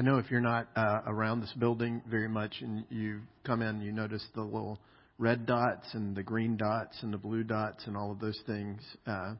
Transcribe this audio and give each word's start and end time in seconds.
I 0.00 0.02
know 0.02 0.16
if 0.16 0.30
you're 0.30 0.40
not 0.40 0.66
uh, 0.76 1.02
around 1.06 1.42
this 1.42 1.52
building 1.58 2.00
very 2.08 2.26
much 2.26 2.54
and 2.62 2.86
you 2.88 3.20
come 3.44 3.60
in, 3.60 3.82
you 3.82 3.92
notice 3.92 4.26
the 4.34 4.40
little 4.40 4.78
red 5.18 5.44
dots 5.44 5.88
and 5.92 6.16
the 6.16 6.22
green 6.22 6.56
dots 6.56 6.96
and 7.02 7.12
the 7.12 7.18
blue 7.18 7.42
dots 7.44 7.86
and 7.86 7.98
all 7.98 8.10
of 8.10 8.18
those 8.18 8.40
things. 8.46 8.80
Uh, 9.06 9.34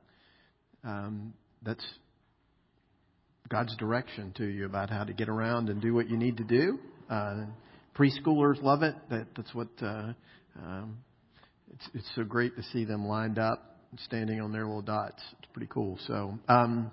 um, 0.85 1.33
that's 1.63 1.83
God's 3.49 3.75
direction 3.79 4.35
to 4.37 4.45
you 4.45 4.67
about 4.67 4.91
how 4.91 5.03
to 5.03 5.15
get 5.15 5.31
around 5.31 5.71
and 5.71 5.81
do 5.81 5.95
what 5.95 6.11
you 6.11 6.19
need 6.19 6.37
to 6.37 6.45
do. 6.45 6.79
Uh, 7.09 7.47
preschoolers 7.97 8.63
love 8.63 8.83
it. 8.83 8.97
That, 9.09 9.29
that's 9.35 9.55
what. 9.55 9.69
Uh, 9.81 10.13
um, 10.63 10.99
it's, 11.73 11.89
it's 11.95 12.11
so 12.15 12.23
great 12.23 12.55
to 12.57 12.63
see 12.65 12.85
them 12.85 13.07
lined 13.07 13.39
up, 13.39 13.79
standing 14.05 14.43
on 14.43 14.53
their 14.53 14.67
little 14.67 14.83
dots. 14.83 15.23
It's 15.39 15.51
pretty 15.55 15.69
cool. 15.73 15.99
So, 16.07 16.39
um, 16.51 16.91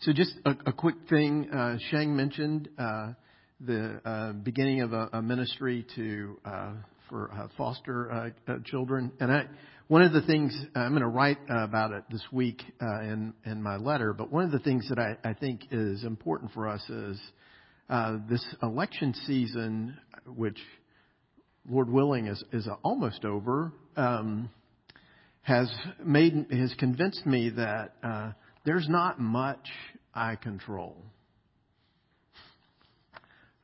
so 0.00 0.14
just 0.14 0.32
a, 0.46 0.54
a 0.64 0.72
quick 0.72 0.94
thing. 1.10 1.50
Uh, 1.50 1.76
Shang 1.90 2.16
mentioned 2.16 2.70
uh, 2.78 3.12
the 3.60 4.00
uh, 4.02 4.32
beginning 4.32 4.80
of 4.80 4.94
a, 4.94 5.10
a 5.12 5.22
ministry 5.22 5.86
to 5.94 6.38
uh, 6.42 6.72
for 7.10 7.30
uh, 7.32 7.48
foster 7.58 8.32
uh, 8.48 8.54
children, 8.64 9.12
and 9.20 9.30
I 9.30 9.44
one 9.88 10.00
of 10.00 10.14
the 10.14 10.22
things 10.22 10.56
I'm 10.74 10.92
going 10.92 11.02
to 11.02 11.08
write 11.08 11.38
about 11.50 11.92
it 11.92 12.04
this 12.10 12.22
week 12.32 12.62
uh, 12.80 13.02
in 13.02 13.34
in 13.44 13.62
my 13.62 13.76
letter. 13.76 14.14
But 14.14 14.32
one 14.32 14.44
of 14.44 14.52
the 14.52 14.58
things 14.60 14.88
that 14.88 14.98
I, 14.98 15.16
I 15.28 15.34
think 15.34 15.66
is 15.70 16.02
important 16.04 16.52
for 16.52 16.66
us 16.66 16.82
is 16.88 17.20
uh, 17.90 18.16
this 18.26 18.44
election 18.62 19.12
season, 19.26 19.98
which 20.26 20.58
Lord 21.68 21.90
willing 21.90 22.26
is 22.26 22.42
is 22.52 22.66
almost 22.82 23.26
over, 23.26 23.70
um, 23.96 24.48
has 25.42 25.70
made 26.02 26.46
has 26.50 26.72
convinced 26.78 27.26
me 27.26 27.50
that 27.50 27.92
uh, 28.02 28.32
there's 28.64 28.88
not 28.88 29.20
much 29.20 29.68
I 30.14 30.36
control. 30.36 30.96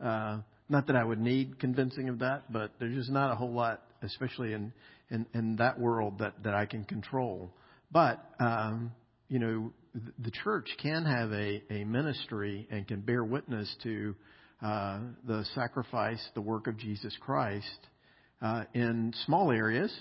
Uh, 0.00 0.38
not 0.68 0.88
that 0.88 0.96
I 0.96 1.04
would 1.04 1.20
need 1.20 1.58
convincing 1.58 2.08
of 2.08 2.18
that, 2.20 2.52
but 2.52 2.72
there's 2.78 2.94
just 2.94 3.10
not 3.10 3.32
a 3.32 3.34
whole 3.34 3.52
lot, 3.52 3.82
especially 4.02 4.52
in 4.52 4.72
in, 5.10 5.26
in 5.34 5.56
that 5.56 5.78
world 5.78 6.18
that, 6.18 6.34
that 6.44 6.54
I 6.54 6.66
can 6.66 6.84
control. 6.84 7.50
But, 7.90 8.24
um, 8.40 8.92
you 9.28 9.38
know, 9.38 9.72
the 10.18 10.30
church 10.44 10.68
can 10.82 11.04
have 11.04 11.32
a, 11.32 11.62
a 11.70 11.84
ministry 11.84 12.66
and 12.70 12.86
can 12.86 13.00
bear 13.00 13.24
witness 13.24 13.74
to 13.84 14.14
uh, 14.62 15.00
the 15.26 15.44
sacrifice, 15.54 16.22
the 16.34 16.40
work 16.40 16.66
of 16.66 16.76
Jesus 16.76 17.16
Christ 17.20 17.78
uh, 18.42 18.64
in 18.74 19.12
small 19.24 19.50
areas, 19.50 19.94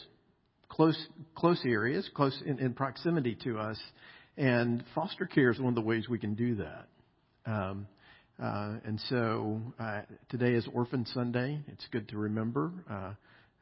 close 0.70 0.98
close 1.36 1.62
areas, 1.66 2.10
close 2.14 2.38
in, 2.46 2.60
in, 2.60 2.74
proximity 2.74 3.38
to 3.44 3.58
us, 3.58 3.80
and 4.38 4.84
foster 4.94 5.26
care 5.26 5.52
is 5.52 5.60
one 5.60 5.70
of 5.70 5.76
the 5.76 5.82
ways 5.82 6.10
we 6.10 6.20
can 6.20 6.36
do 6.36 6.56
that. 6.56 6.88
Um, 7.46 7.88
uh, 8.42 8.74
and 8.86 9.00
so 9.10 9.62
uh, 9.80 10.02
today 10.30 10.54
is 10.54 10.68
Orphan 10.74 11.06
Sunday. 11.14 11.60
It's 11.68 11.88
good 11.92 12.10
to 12.10 12.18
remember. 12.18 12.72
Uh, 12.90 13.14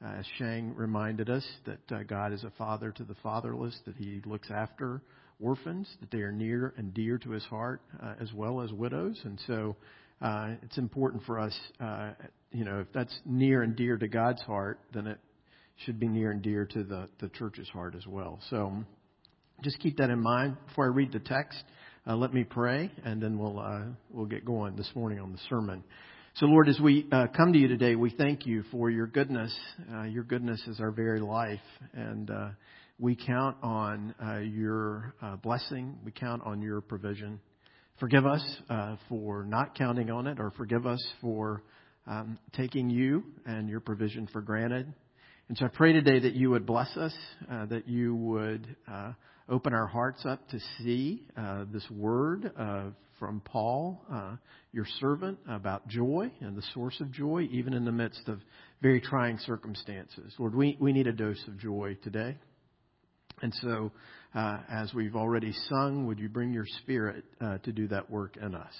uh, 0.03 0.19
as 0.19 0.25
Shang 0.37 0.75
reminded 0.75 1.29
us, 1.29 1.45
that 1.65 1.95
uh, 1.95 2.03
God 2.03 2.33
is 2.33 2.43
a 2.43 2.51
father 2.57 2.91
to 2.91 3.03
the 3.03 3.15
fatherless, 3.23 3.77
that 3.85 3.95
He 3.95 4.21
looks 4.25 4.49
after 4.51 5.01
orphans, 5.39 5.87
that 5.99 6.11
they 6.11 6.19
are 6.19 6.31
near 6.31 6.73
and 6.77 6.93
dear 6.93 7.17
to 7.19 7.31
His 7.31 7.43
heart, 7.45 7.81
uh, 8.01 8.15
as 8.19 8.33
well 8.33 8.61
as 8.61 8.71
widows. 8.73 9.19
And 9.23 9.39
so 9.47 9.75
uh, 10.21 10.55
it's 10.63 10.77
important 10.77 11.23
for 11.23 11.39
us, 11.39 11.57
uh, 11.79 12.11
you 12.51 12.65
know, 12.65 12.79
if 12.79 12.87
that's 12.93 13.17
near 13.25 13.61
and 13.61 13.75
dear 13.75 13.97
to 13.97 14.07
God's 14.07 14.41
heart, 14.41 14.79
then 14.93 15.07
it 15.07 15.19
should 15.85 15.99
be 15.99 16.07
near 16.07 16.31
and 16.31 16.41
dear 16.41 16.65
to 16.65 16.83
the, 16.83 17.09
the 17.19 17.29
church's 17.29 17.69
heart 17.69 17.95
as 17.95 18.05
well. 18.07 18.39
So 18.49 18.83
just 19.63 19.79
keep 19.79 19.97
that 19.97 20.09
in 20.09 20.19
mind. 20.19 20.57
Before 20.67 20.85
I 20.85 20.89
read 20.89 21.13
the 21.13 21.19
text, 21.19 21.63
uh, 22.05 22.17
let 22.17 22.33
me 22.33 22.43
pray, 22.43 22.91
and 23.05 23.23
then 23.23 23.39
we'll 23.39 23.59
uh, 23.59 23.83
we'll 24.11 24.25
get 24.25 24.43
going 24.43 24.75
this 24.75 24.89
morning 24.93 25.19
on 25.19 25.31
the 25.31 25.37
sermon. 25.49 25.83
So, 26.35 26.47
Lord, 26.47 26.67
as 26.67 26.79
we 26.81 27.07
uh, 27.11 27.27
come 27.27 27.53
to 27.53 27.59
you 27.59 27.69
today, 27.69 27.95
we 27.95 28.09
thank 28.09 28.45
you 28.45 28.63
for 28.71 28.89
your 28.89 29.07
goodness. 29.07 29.57
Uh, 29.93 30.03
your 30.03 30.23
goodness 30.23 30.61
is 30.67 30.81
our 30.81 30.91
very 30.91 31.21
life. 31.21 31.61
And 31.93 32.29
uh, 32.29 32.49
we 32.99 33.15
count 33.15 33.55
on 33.63 34.13
uh, 34.21 34.39
your 34.39 35.13
uh, 35.21 35.37
blessing. 35.37 35.97
We 36.03 36.11
count 36.11 36.41
on 36.43 36.61
your 36.61 36.81
provision. 36.81 37.39
Forgive 38.01 38.25
us 38.25 38.43
uh, 38.69 38.97
for 39.07 39.45
not 39.45 39.77
counting 39.77 40.11
on 40.11 40.27
it, 40.27 40.39
or 40.41 40.51
forgive 40.57 40.85
us 40.85 41.01
for 41.21 41.63
um, 42.05 42.37
taking 42.53 42.89
you 42.89 43.23
and 43.45 43.69
your 43.69 43.79
provision 43.79 44.27
for 44.33 44.41
granted. 44.41 44.91
And 45.47 45.57
so 45.57 45.65
I 45.65 45.69
pray 45.69 45.93
today 45.93 46.19
that 46.19 46.33
you 46.33 46.49
would 46.49 46.65
bless 46.65 46.97
us, 46.97 47.13
that 47.69 47.87
you 47.87 48.15
would 48.15 48.75
open 49.49 49.73
our 49.73 49.87
hearts 49.87 50.25
up 50.25 50.47
to 50.49 50.59
see 50.79 51.25
this 51.71 51.89
word 51.89 52.51
from 53.23 53.39
Paul, 53.39 54.03
uh, 54.11 54.35
your 54.73 54.85
servant, 54.99 55.39
about 55.47 55.87
joy 55.87 56.29
and 56.41 56.57
the 56.57 56.63
source 56.73 56.99
of 56.99 57.09
joy, 57.09 57.47
even 57.51 57.73
in 57.73 57.85
the 57.85 57.91
midst 57.91 58.27
of 58.27 58.39
very 58.81 58.99
trying 58.99 59.37
circumstances. 59.37 60.33
Lord, 60.37 60.53
we, 60.53 60.75
we 60.77 60.91
need 60.91 61.07
a 61.07 61.13
dose 61.13 61.41
of 61.47 61.57
joy 61.57 61.97
today. 62.03 62.35
And 63.41 63.53
so, 63.61 63.93
uh, 64.35 64.57
as 64.69 64.93
we've 64.93 65.15
already 65.15 65.53
sung, 65.69 66.05
would 66.07 66.19
you 66.19 66.27
bring 66.27 66.51
your 66.51 66.65
Spirit 66.81 67.23
uh, 67.39 67.59
to 67.59 67.71
do 67.71 67.87
that 67.87 68.09
work 68.09 68.35
in 68.35 68.55
us? 68.55 68.73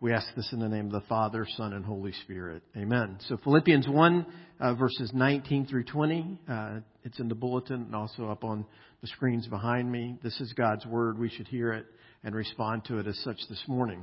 We 0.00 0.12
ask 0.12 0.26
this 0.36 0.48
in 0.52 0.60
the 0.60 0.68
name 0.68 0.86
of 0.86 0.92
the 0.92 1.08
Father, 1.08 1.46
Son, 1.56 1.72
and 1.72 1.84
Holy 1.84 2.12
Spirit. 2.24 2.62
Amen. 2.76 3.16
So 3.28 3.38
Philippians 3.42 3.88
1, 3.88 4.26
uh, 4.60 4.74
verses 4.74 5.10
19 5.14 5.66
through 5.66 5.84
20. 5.84 6.38
Uh, 6.48 6.80
it's 7.04 7.18
in 7.18 7.28
the 7.28 7.34
bulletin 7.34 7.82
and 7.82 7.94
also 7.94 8.28
up 8.28 8.44
on 8.44 8.66
the 9.04 9.08
screens 9.08 9.46
behind 9.46 9.92
me. 9.92 10.16
This 10.22 10.40
is 10.40 10.54
God's 10.54 10.86
Word. 10.86 11.18
We 11.18 11.28
should 11.28 11.46
hear 11.46 11.74
it 11.74 11.84
and 12.24 12.34
respond 12.34 12.86
to 12.86 13.00
it 13.00 13.06
as 13.06 13.18
such 13.18 13.36
this 13.50 13.62
morning. 13.68 14.02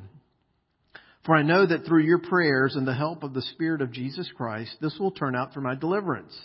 For 1.26 1.36
I 1.36 1.42
know 1.42 1.66
that 1.66 1.88
through 1.88 2.04
your 2.04 2.20
prayers 2.20 2.76
and 2.76 2.88
the 2.88 2.94
help 2.94 3.24
of 3.24 3.34
the 3.34 3.42
Spirit 3.42 3.82
of 3.82 3.92
Jesus 3.92 4.30
Christ, 4.38 4.76
this 4.80 4.96
will 5.00 5.10
turn 5.10 5.36
out 5.36 5.56
for 5.56 5.62
my 5.62 5.74
deliverance. 5.74 6.40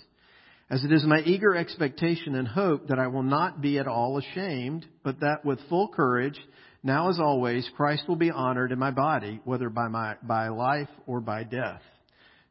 As 0.71 0.83
it 0.83 0.91
is 0.91 1.05
my 1.05 1.21
eager 1.21 1.55
expectation 1.55 2.34
and 2.34 2.49
hope 2.49 2.89
that 2.89 2.99
I 2.99 3.09
will 3.09 3.22
not 3.22 3.61
be 3.61 3.78
at 3.78 3.87
all 3.87 4.16
ashamed, 4.16 4.87
but 5.05 5.21
that 5.21 5.45
with 5.45 5.59
full 5.69 5.89
courage, 5.89 6.41
now 6.83 7.11
as 7.11 7.21
always, 7.21 7.69
Christ 7.77 8.05
will 8.09 8.16
be 8.16 8.31
honored 8.31 8.72
in 8.72 8.78
my 8.78 8.91
body, 8.91 9.39
whether 9.45 9.69
by 9.69 9.89
my, 9.89 10.15
by 10.22 10.49
life 10.49 10.89
or 11.06 11.21
by 11.21 11.45
death. 11.45 11.83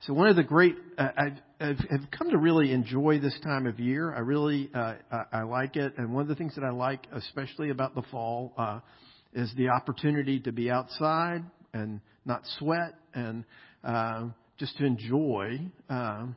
So 0.05 0.13
one 0.13 0.27
of 0.27 0.35
the 0.35 0.43
great, 0.43 0.75
uh, 0.99 1.09
I've, 1.17 1.79
I've, 1.91 2.11
come 2.11 2.29
to 2.29 2.37
really 2.37 2.71
enjoy 2.71 3.19
this 3.19 3.35
time 3.43 3.65
of 3.65 3.79
year. 3.79 4.13
I 4.13 4.19
really, 4.19 4.69
uh, 4.71 4.93
I, 5.11 5.23
I 5.33 5.41
like 5.41 5.77
it. 5.77 5.93
And 5.97 6.13
one 6.13 6.21
of 6.21 6.27
the 6.27 6.35
things 6.35 6.53
that 6.55 6.63
I 6.63 6.69
like 6.69 7.07
especially 7.11 7.71
about 7.71 7.95
the 7.95 8.03
fall, 8.11 8.53
uh, 8.55 8.81
is 9.33 9.51
the 9.57 9.69
opportunity 9.69 10.39
to 10.41 10.51
be 10.51 10.69
outside 10.69 11.43
and 11.73 12.01
not 12.23 12.43
sweat 12.59 12.93
and 13.15 13.45
uh, 13.83 14.27
just 14.59 14.77
to 14.77 14.85
enjoy 14.85 15.59
uh, 15.89 16.27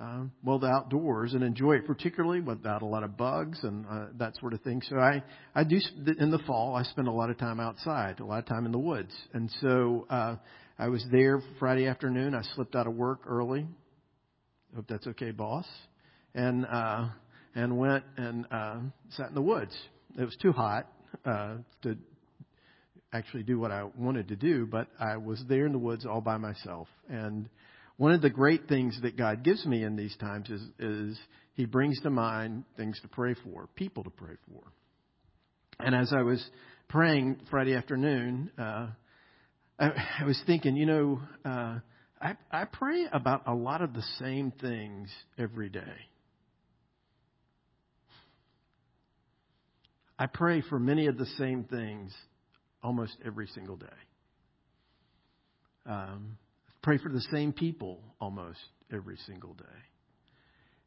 uh, 0.00 0.22
well 0.44 0.58
the 0.58 0.66
outdoors 0.66 1.34
and 1.34 1.42
enjoy 1.42 1.72
it 1.72 1.86
particularly 1.86 2.40
without 2.40 2.82
a 2.82 2.86
lot 2.86 3.02
of 3.02 3.16
bugs 3.16 3.58
and 3.62 3.84
uh, 3.90 4.06
that 4.18 4.36
sort 4.36 4.52
of 4.52 4.60
thing. 4.62 4.82
So 4.88 4.96
I 4.96 5.22
I 5.54 5.64
do 5.64 5.78
in 6.18 6.30
the 6.30 6.38
fall 6.46 6.74
I 6.74 6.82
spend 6.84 7.08
a 7.08 7.12
lot 7.12 7.30
of 7.30 7.38
time 7.38 7.60
outside, 7.60 8.20
a 8.20 8.24
lot 8.24 8.38
of 8.38 8.46
time 8.46 8.66
in 8.66 8.72
the 8.72 8.78
woods, 8.78 9.14
and 9.32 9.50
so 9.60 10.06
uh, 10.10 10.36
I 10.78 10.88
was 10.88 11.04
there 11.10 11.42
Friday 11.58 11.86
afternoon. 11.86 12.34
I 12.34 12.42
slipped 12.54 12.76
out 12.76 12.86
of 12.86 12.94
work 12.94 13.20
early. 13.26 13.66
Hope 14.76 14.86
that's 14.88 15.06
okay, 15.08 15.32
boss. 15.32 15.66
And 16.34 16.66
uh, 16.66 17.08
and 17.54 17.76
went 17.76 18.04
and 18.16 18.46
uh, 18.50 18.76
sat 19.10 19.28
in 19.28 19.34
the 19.34 19.42
woods. 19.42 19.76
It 20.16 20.24
was 20.24 20.36
too 20.40 20.52
hot 20.52 20.86
uh, 21.24 21.56
to 21.82 21.96
actually 23.12 23.42
do 23.42 23.58
what 23.58 23.72
I 23.72 23.84
wanted 23.96 24.28
to 24.28 24.36
do, 24.36 24.66
but 24.66 24.88
I 25.00 25.16
was 25.16 25.42
there 25.48 25.66
in 25.66 25.72
the 25.72 25.78
woods 25.78 26.06
all 26.06 26.20
by 26.20 26.36
myself. 26.36 26.88
And 27.08 27.48
one 27.98 28.12
of 28.12 28.22
the 28.22 28.30
great 28.30 28.68
things 28.68 28.98
that 29.02 29.16
God 29.16 29.42
gives 29.42 29.66
me 29.66 29.82
in 29.82 29.96
these 29.96 30.16
times 30.16 30.48
is, 30.48 30.62
is 30.78 31.18
He 31.54 31.66
brings 31.66 32.00
to 32.02 32.10
mind 32.10 32.64
things 32.76 32.98
to 33.02 33.08
pray 33.08 33.34
for, 33.44 33.68
people 33.74 34.04
to 34.04 34.10
pray 34.10 34.36
for. 34.48 34.62
And 35.80 35.94
as 35.94 36.12
I 36.12 36.22
was 36.22 36.42
praying 36.88 37.40
Friday 37.50 37.74
afternoon, 37.74 38.50
uh, 38.56 38.86
I, 39.78 39.90
I 40.20 40.24
was 40.24 40.40
thinking, 40.46 40.76
you 40.76 40.86
know, 40.86 41.20
uh, 41.44 41.80
I, 42.20 42.36
I 42.50 42.64
pray 42.64 43.06
about 43.12 43.42
a 43.46 43.54
lot 43.54 43.82
of 43.82 43.92
the 43.92 44.02
same 44.20 44.52
things 44.52 45.10
every 45.36 45.68
day. 45.68 46.06
I 50.20 50.26
pray 50.26 50.62
for 50.62 50.78
many 50.78 51.06
of 51.06 51.18
the 51.18 51.26
same 51.36 51.64
things 51.64 52.12
almost 52.82 53.16
every 53.24 53.48
single 53.48 53.76
day. 53.76 53.86
Um, 55.86 56.38
pray 56.88 56.96
for 56.96 57.10
the 57.10 57.20
same 57.30 57.52
people 57.52 58.00
almost 58.18 58.58
every 58.90 59.18
single 59.26 59.52
day. 59.52 59.64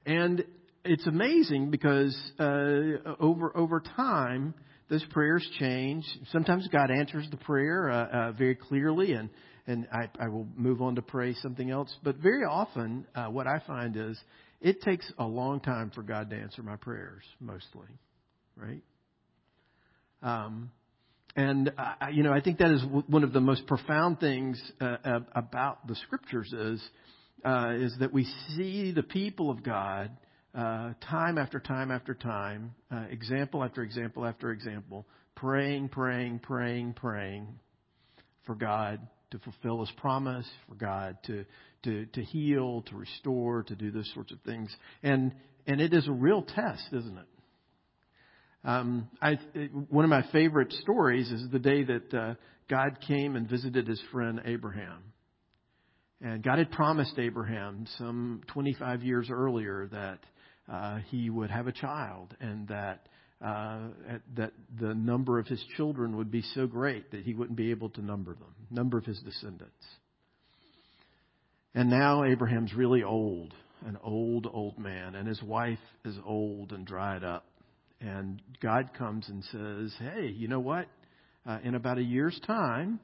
And 0.07 0.43
it's 0.83 1.05
amazing 1.05 1.69
because 1.69 2.19
uh, 2.39 3.13
over 3.19 3.55
over 3.55 3.79
time, 3.95 4.55
those 4.89 5.05
prayers 5.11 5.47
change. 5.59 6.03
Sometimes 6.31 6.67
God 6.69 6.89
answers 6.89 7.27
the 7.29 7.37
prayer 7.37 7.91
uh, 7.91 8.07
uh, 8.07 8.31
very 8.31 8.55
clearly, 8.55 9.13
and 9.13 9.29
and 9.67 9.87
I, 9.93 10.09
I, 10.19 10.29
will 10.29 10.47
move 10.55 10.81
on 10.81 10.95
to 10.95 11.03
pray 11.03 11.35
something 11.35 11.69
else. 11.69 11.95
But 12.01 12.15
very 12.15 12.45
often, 12.45 13.05
uh, 13.13 13.27
what 13.27 13.45
I 13.45 13.61
find 13.67 13.95
is 13.95 14.19
it 14.59 14.81
takes 14.81 15.05
a 15.19 15.23
long 15.23 15.59
time 15.59 15.91
for 15.93 16.01
God 16.01 16.31
to 16.31 16.35
answer 16.35 16.63
my 16.63 16.77
prayers. 16.77 17.21
Mostly, 17.39 17.85
right? 18.55 18.81
Um, 20.23 20.71
and 21.35 21.71
uh, 21.77 22.07
you 22.11 22.23
know, 22.23 22.33
I 22.33 22.41
think 22.41 22.57
that 22.59 22.71
is 22.71 22.83
one 23.07 23.23
of 23.23 23.33
the 23.33 23.39
most 23.39 23.65
profound 23.67 24.19
things 24.19 24.61
uh, 24.81 25.19
about 25.33 25.87
the 25.87 25.95
scriptures 25.95 26.51
is 26.51 26.81
uh, 27.45 27.73
is 27.75 27.95
that 27.99 28.11
we 28.11 28.27
see 28.55 28.91
the 28.91 29.03
people 29.03 29.49
of 29.49 29.63
God 29.63 30.11
uh, 30.53 30.93
time 31.09 31.37
after 31.37 31.59
time 31.59 31.91
after 31.91 32.13
time, 32.13 32.75
uh, 32.91 33.05
example 33.09 33.63
after 33.63 33.81
example 33.83 34.25
after 34.25 34.51
example, 34.51 35.05
praying, 35.35 35.89
praying, 35.89 36.39
praying, 36.39 36.93
praying 36.93 37.47
for 38.45 38.55
God 38.55 38.99
to 39.31 39.39
fulfill 39.39 39.79
His 39.79 39.91
promise, 39.97 40.45
for 40.67 40.75
God 40.75 41.17
to 41.27 41.45
to 41.83 42.05
to 42.07 42.21
heal, 42.21 42.81
to 42.83 42.95
restore, 42.95 43.63
to 43.63 43.75
do 43.75 43.91
those 43.91 44.11
sorts 44.13 44.33
of 44.33 44.41
things, 44.41 44.75
and 45.01 45.33
and 45.65 45.79
it 45.79 45.93
is 45.93 46.07
a 46.07 46.11
real 46.11 46.41
test, 46.41 46.83
isn't 46.91 47.17
it? 47.17 47.27
Um, 48.63 49.09
I, 49.21 49.39
one 49.89 50.05
of 50.05 50.09
my 50.09 50.23
favorite 50.31 50.71
stories 50.73 51.31
is 51.31 51.49
the 51.51 51.59
day 51.59 51.83
that 51.83 52.13
uh, 52.13 52.33
God 52.69 52.99
came 53.07 53.35
and 53.35 53.49
visited 53.49 53.87
his 53.87 54.01
friend 54.11 54.41
Abraham. 54.45 55.03
And 56.21 56.43
God 56.43 56.59
had 56.59 56.71
promised 56.71 57.17
Abraham 57.17 57.87
some 57.97 58.41
25 58.47 59.01
years 59.01 59.29
earlier 59.31 59.89
that 59.91 60.19
uh, 60.71 60.99
he 61.09 61.29
would 61.29 61.49
have 61.49 61.67
a 61.67 61.71
child 61.71 62.35
and 62.39 62.67
that 62.67 63.07
uh, 63.43 63.87
that 64.35 64.51
the 64.79 64.93
number 64.93 65.39
of 65.39 65.47
his 65.47 65.63
children 65.75 66.15
would 66.15 66.29
be 66.29 66.43
so 66.53 66.67
great 66.67 67.09
that 67.09 67.23
he 67.23 67.33
wouldn't 67.33 67.57
be 67.57 67.71
able 67.71 67.89
to 67.89 68.01
number 68.01 68.35
them, 68.35 68.53
number 68.69 68.99
of 68.99 69.05
his 69.05 69.19
descendants. 69.21 69.83
And 71.73 71.89
now 71.89 72.23
Abraham's 72.23 72.73
really 72.75 73.01
old, 73.01 73.55
an 73.83 73.97
old, 74.03 74.47
old 74.51 74.77
man, 74.77 75.15
and 75.15 75.27
his 75.27 75.41
wife 75.41 75.79
is 76.05 76.15
old 76.23 76.71
and 76.71 76.85
dried 76.85 77.23
up. 77.23 77.45
And 78.01 78.41
God 78.61 78.89
comes 78.97 79.29
and 79.29 79.43
says, 79.51 79.95
Hey, 79.99 80.27
you 80.27 80.47
know 80.47 80.59
what? 80.59 80.87
Uh, 81.45 81.59
in 81.63 81.75
about 81.75 81.99
a 81.99 82.03
year's 82.03 82.39
time, 82.45 82.99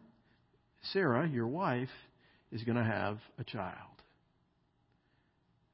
Sarah, 0.92 1.28
your 1.28 1.48
wife, 1.48 1.90
is 2.52 2.64
going 2.64 2.78
to 2.78 2.84
have 2.84 3.20
a 3.40 3.44
child. 3.44 3.76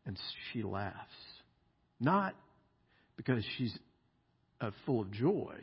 And 0.06 0.20
she 0.52 0.64
laughs. 0.64 0.98
Not 2.00 2.36
because 3.16 3.44
she's 3.58 3.78
uh, 4.60 4.72
full 4.86 5.02
of 5.02 5.12
joy, 5.12 5.56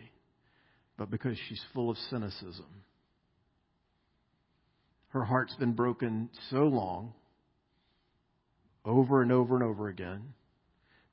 but 0.97 1.11
because 1.11 1.37
she's 1.49 1.63
full 1.75 1.91
of 1.91 1.97
cynicism. 2.09 2.67
Her 5.09 5.25
heart's 5.25 5.55
been 5.57 5.73
broken 5.73 6.31
so 6.51 6.65
long, 6.65 7.15
over 8.85 9.23
and 9.23 9.33
over 9.33 9.55
and 9.57 9.65
over 9.65 9.89
again, 9.89 10.35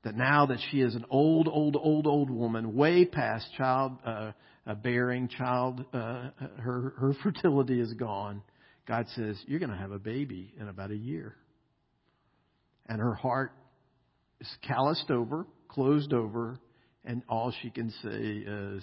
that 0.08 0.16
now 0.16 0.46
that 0.46 0.58
she 0.70 0.80
is 0.80 0.94
an 0.94 1.04
old, 1.10 1.48
old, 1.48 1.76
old, 1.76 2.06
old 2.06 2.30
woman, 2.30 2.74
way 2.74 3.04
past 3.04 3.46
child 3.58 3.92
uh, 4.06 4.32
uh, 4.66 4.74
bearing, 4.74 5.28
child, 5.28 5.84
uh, 5.92 6.30
her 6.56 6.94
her 6.96 7.12
fertility 7.22 7.78
is 7.78 7.92
gone. 7.92 8.40
God 8.86 9.04
says, 9.14 9.38
"You're 9.46 9.58
going 9.58 9.70
to 9.70 9.76
have 9.76 9.92
a 9.92 9.98
baby 9.98 10.54
in 10.58 10.68
about 10.68 10.92
a 10.92 10.96
year," 10.96 11.36
and 12.86 12.98
her 12.98 13.12
heart 13.12 13.52
is 14.40 14.48
calloused 14.66 15.10
over, 15.10 15.46
closed 15.68 16.14
over, 16.14 16.58
and 17.04 17.22
all 17.28 17.52
she 17.60 17.68
can 17.68 17.90
say 18.02 18.44
is, 18.46 18.82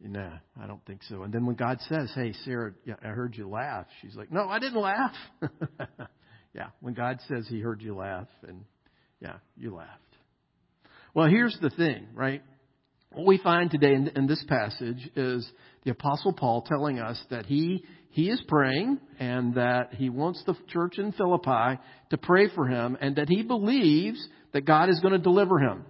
"Nah, 0.00 0.38
I 0.62 0.68
don't 0.68 0.84
think 0.86 1.02
so." 1.08 1.24
And 1.24 1.34
then 1.34 1.44
when 1.44 1.56
God 1.56 1.78
says, 1.88 2.12
"Hey, 2.14 2.34
Sarah, 2.44 2.72
I 3.02 3.08
heard 3.08 3.36
you 3.36 3.48
laugh," 3.48 3.86
she's 4.00 4.14
like, 4.14 4.30
"No, 4.30 4.48
I 4.48 4.60
didn't 4.60 4.80
laugh." 4.80 5.16
yeah, 6.54 6.68
when 6.78 6.94
God 6.94 7.18
says 7.26 7.48
He 7.48 7.58
heard 7.58 7.82
you 7.82 7.96
laugh, 7.96 8.28
and 8.46 8.64
yeah, 9.20 9.38
you 9.56 9.74
laughed. 9.74 10.11
Well, 11.14 11.28
here's 11.28 11.56
the 11.60 11.70
thing, 11.70 12.06
right? 12.14 12.42
What 13.12 13.26
we 13.26 13.36
find 13.36 13.70
today 13.70 13.92
in, 13.92 14.08
in, 14.16 14.26
this 14.26 14.42
passage 14.48 15.10
is 15.14 15.46
the 15.84 15.90
apostle 15.90 16.32
Paul 16.32 16.62
telling 16.62 16.98
us 16.98 17.22
that 17.28 17.44
he, 17.44 17.84
he 18.08 18.30
is 18.30 18.42
praying 18.48 18.98
and 19.18 19.54
that 19.56 19.92
he 19.92 20.08
wants 20.08 20.42
the 20.46 20.56
church 20.68 20.98
in 20.98 21.12
Philippi 21.12 21.78
to 22.10 22.16
pray 22.16 22.48
for 22.54 22.66
him 22.66 22.96
and 22.98 23.16
that 23.16 23.28
he 23.28 23.42
believes 23.42 24.26
that 24.54 24.62
God 24.62 24.88
is 24.88 25.00
going 25.00 25.12
to 25.12 25.18
deliver 25.18 25.58
him, 25.58 25.84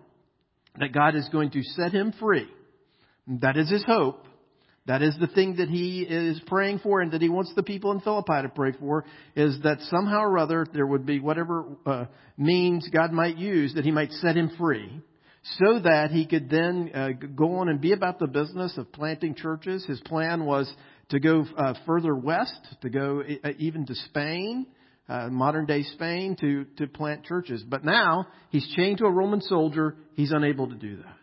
that 0.80 0.92
God 0.92 1.14
is 1.14 1.28
going 1.30 1.52
to 1.52 1.62
set 1.62 1.92
him 1.92 2.12
free. 2.18 2.48
That 3.28 3.56
is 3.56 3.70
his 3.70 3.84
hope. 3.84 4.26
That 4.86 5.02
is 5.02 5.16
the 5.20 5.28
thing 5.28 5.56
that 5.58 5.68
he 5.68 6.02
is 6.02 6.40
praying 6.48 6.80
for 6.80 7.00
and 7.00 7.12
that 7.12 7.22
he 7.22 7.28
wants 7.28 7.52
the 7.54 7.62
people 7.62 7.92
in 7.92 8.00
Philippi 8.00 8.42
to 8.42 8.48
pray 8.48 8.72
for 8.72 9.04
is 9.36 9.60
that 9.62 9.78
somehow 9.82 10.22
or 10.22 10.38
other 10.38 10.66
there 10.72 10.86
would 10.86 11.06
be 11.06 11.20
whatever 11.20 11.66
uh, 11.86 12.06
means 12.36 12.88
God 12.92 13.12
might 13.12 13.36
use 13.36 13.74
that 13.74 13.84
he 13.84 13.92
might 13.92 14.10
set 14.10 14.36
him 14.36 14.50
free 14.58 15.00
so 15.42 15.80
that 15.80 16.10
he 16.12 16.26
could 16.26 16.48
then 16.48 16.90
uh, 16.94 17.08
go 17.34 17.56
on 17.56 17.68
and 17.68 17.80
be 17.80 17.92
about 17.92 18.18
the 18.18 18.28
business 18.28 18.76
of 18.78 18.92
planting 18.92 19.34
churches. 19.34 19.84
His 19.84 20.00
plan 20.00 20.44
was 20.44 20.72
to 21.08 21.18
go 21.18 21.44
uh, 21.56 21.74
further 21.84 22.14
west, 22.14 22.60
to 22.82 22.88
go 22.88 23.22
uh, 23.22 23.48
even 23.58 23.84
to 23.86 23.94
Spain, 23.94 24.66
uh, 25.08 25.28
modern 25.28 25.66
day 25.66 25.82
Spain, 25.82 26.36
to, 26.40 26.64
to 26.76 26.86
plant 26.86 27.24
churches. 27.24 27.64
But 27.68 27.84
now 27.84 28.26
he's 28.50 28.66
chained 28.76 28.98
to 28.98 29.06
a 29.06 29.10
Roman 29.10 29.40
soldier. 29.40 29.96
He's 30.14 30.30
unable 30.30 30.68
to 30.68 30.76
do 30.76 30.96
that. 30.98 31.16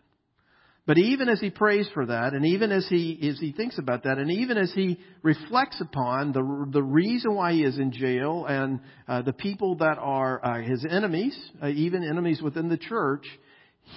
But 0.86 0.98
even 0.98 1.28
as 1.28 1.40
he 1.40 1.50
prays 1.50 1.88
for 1.94 2.06
that, 2.06 2.32
and 2.32 2.44
even 2.44 2.72
as 2.72 2.86
he 2.88 3.16
as 3.30 3.38
he 3.38 3.52
thinks 3.52 3.78
about 3.78 4.04
that, 4.04 4.18
and 4.18 4.30
even 4.30 4.58
as 4.58 4.72
he 4.74 4.98
reflects 5.22 5.80
upon 5.80 6.32
the 6.32 6.66
the 6.72 6.82
reason 6.82 7.34
why 7.34 7.52
he 7.52 7.62
is 7.62 7.78
in 7.78 7.92
jail 7.92 8.44
and 8.46 8.80
uh, 9.06 9.22
the 9.22 9.32
people 9.32 9.76
that 9.76 9.98
are 9.98 10.44
uh, 10.44 10.62
his 10.62 10.84
enemies, 10.88 11.38
uh, 11.62 11.68
even 11.68 12.02
enemies 12.02 12.42
within 12.42 12.68
the 12.68 12.78
church, 12.78 13.24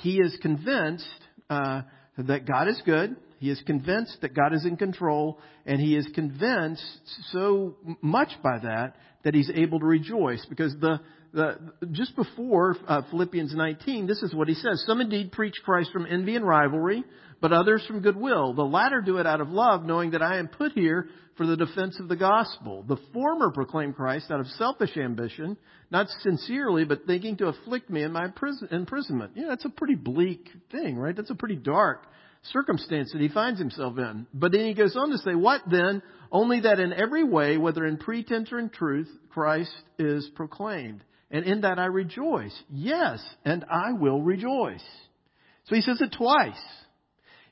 he 0.01 0.17
is 0.19 0.37
convinced 0.41 1.07
uh, 1.49 1.81
that 2.17 2.45
God 2.45 2.67
is 2.67 2.81
good. 2.85 3.15
He 3.39 3.49
is 3.49 3.61
convinced 3.65 4.17
that 4.21 4.33
God 4.33 4.53
is 4.53 4.65
in 4.65 4.77
control, 4.77 5.39
and 5.65 5.79
he 5.79 5.95
is 5.95 6.07
convinced 6.15 6.83
so 7.31 7.75
much 8.01 8.29
by 8.41 8.59
that 8.59 8.95
that 9.23 9.33
he's 9.33 9.51
able 9.53 9.79
to 9.79 9.85
rejoice. 9.85 10.45
Because 10.49 10.75
the, 10.79 10.99
the 11.33 11.57
just 11.91 12.15
before 12.15 12.77
uh, 12.87 13.01
Philippians 13.09 13.55
19, 13.55 14.07
this 14.07 14.21
is 14.21 14.33
what 14.33 14.47
he 14.47 14.53
says: 14.53 14.83
Some 14.85 15.01
indeed 15.01 15.31
preach 15.31 15.55
Christ 15.65 15.91
from 15.91 16.05
envy 16.05 16.35
and 16.35 16.47
rivalry, 16.47 17.03
but 17.41 17.51
others 17.51 17.83
from 17.87 18.01
goodwill. 18.01 18.53
The 18.53 18.63
latter 18.63 19.01
do 19.01 19.17
it 19.17 19.25
out 19.25 19.41
of 19.41 19.49
love, 19.49 19.83
knowing 19.83 20.11
that 20.11 20.21
I 20.21 20.37
am 20.37 20.47
put 20.47 20.73
here 20.73 21.07
for 21.35 21.47
the 21.47 21.57
defense 21.57 21.99
of 21.99 22.07
the 22.07 22.15
gospel. 22.15 22.83
The 22.87 22.97
former 23.11 23.49
proclaim 23.51 23.93
Christ 23.93 24.29
out 24.29 24.39
of 24.39 24.47
selfish 24.47 24.95
ambition, 24.95 25.57
not 25.89 26.07
sincerely, 26.21 26.85
but 26.85 27.05
thinking 27.07 27.37
to 27.37 27.47
afflict 27.47 27.89
me 27.89 28.03
in 28.03 28.11
my 28.11 28.25
imprisonment. 28.71 29.31
You 29.35 29.43
know, 29.43 29.49
that's 29.49 29.65
a 29.65 29.69
pretty 29.69 29.95
bleak 29.95 30.49
thing, 30.71 30.97
right? 30.97 31.15
That's 31.15 31.31
a 31.31 31.35
pretty 31.35 31.55
dark 31.55 32.05
circumstance 32.51 33.11
that 33.13 33.21
he 33.21 33.29
finds 33.29 33.59
himself 33.59 33.97
in. 33.97 34.27
But 34.33 34.51
then 34.51 34.65
he 34.65 34.73
goes 34.73 34.95
on 34.95 35.11
to 35.11 35.17
say, 35.19 35.35
What 35.35 35.61
then? 35.69 36.01
Only 36.31 36.61
that 36.61 36.79
in 36.79 36.93
every 36.93 37.23
way, 37.23 37.57
whether 37.57 37.85
in 37.85 37.97
pretense 37.97 38.51
or 38.51 38.59
in 38.59 38.69
truth, 38.69 39.09
Christ 39.29 39.73
is 39.99 40.29
proclaimed. 40.35 41.03
And 41.29 41.45
in 41.45 41.61
that 41.61 41.79
I 41.79 41.85
rejoice. 41.85 42.57
Yes, 42.69 43.23
and 43.45 43.65
I 43.69 43.93
will 43.93 44.21
rejoice. 44.21 44.83
So 45.65 45.75
he 45.75 45.81
says 45.81 46.01
it 46.01 46.15
twice. 46.17 46.59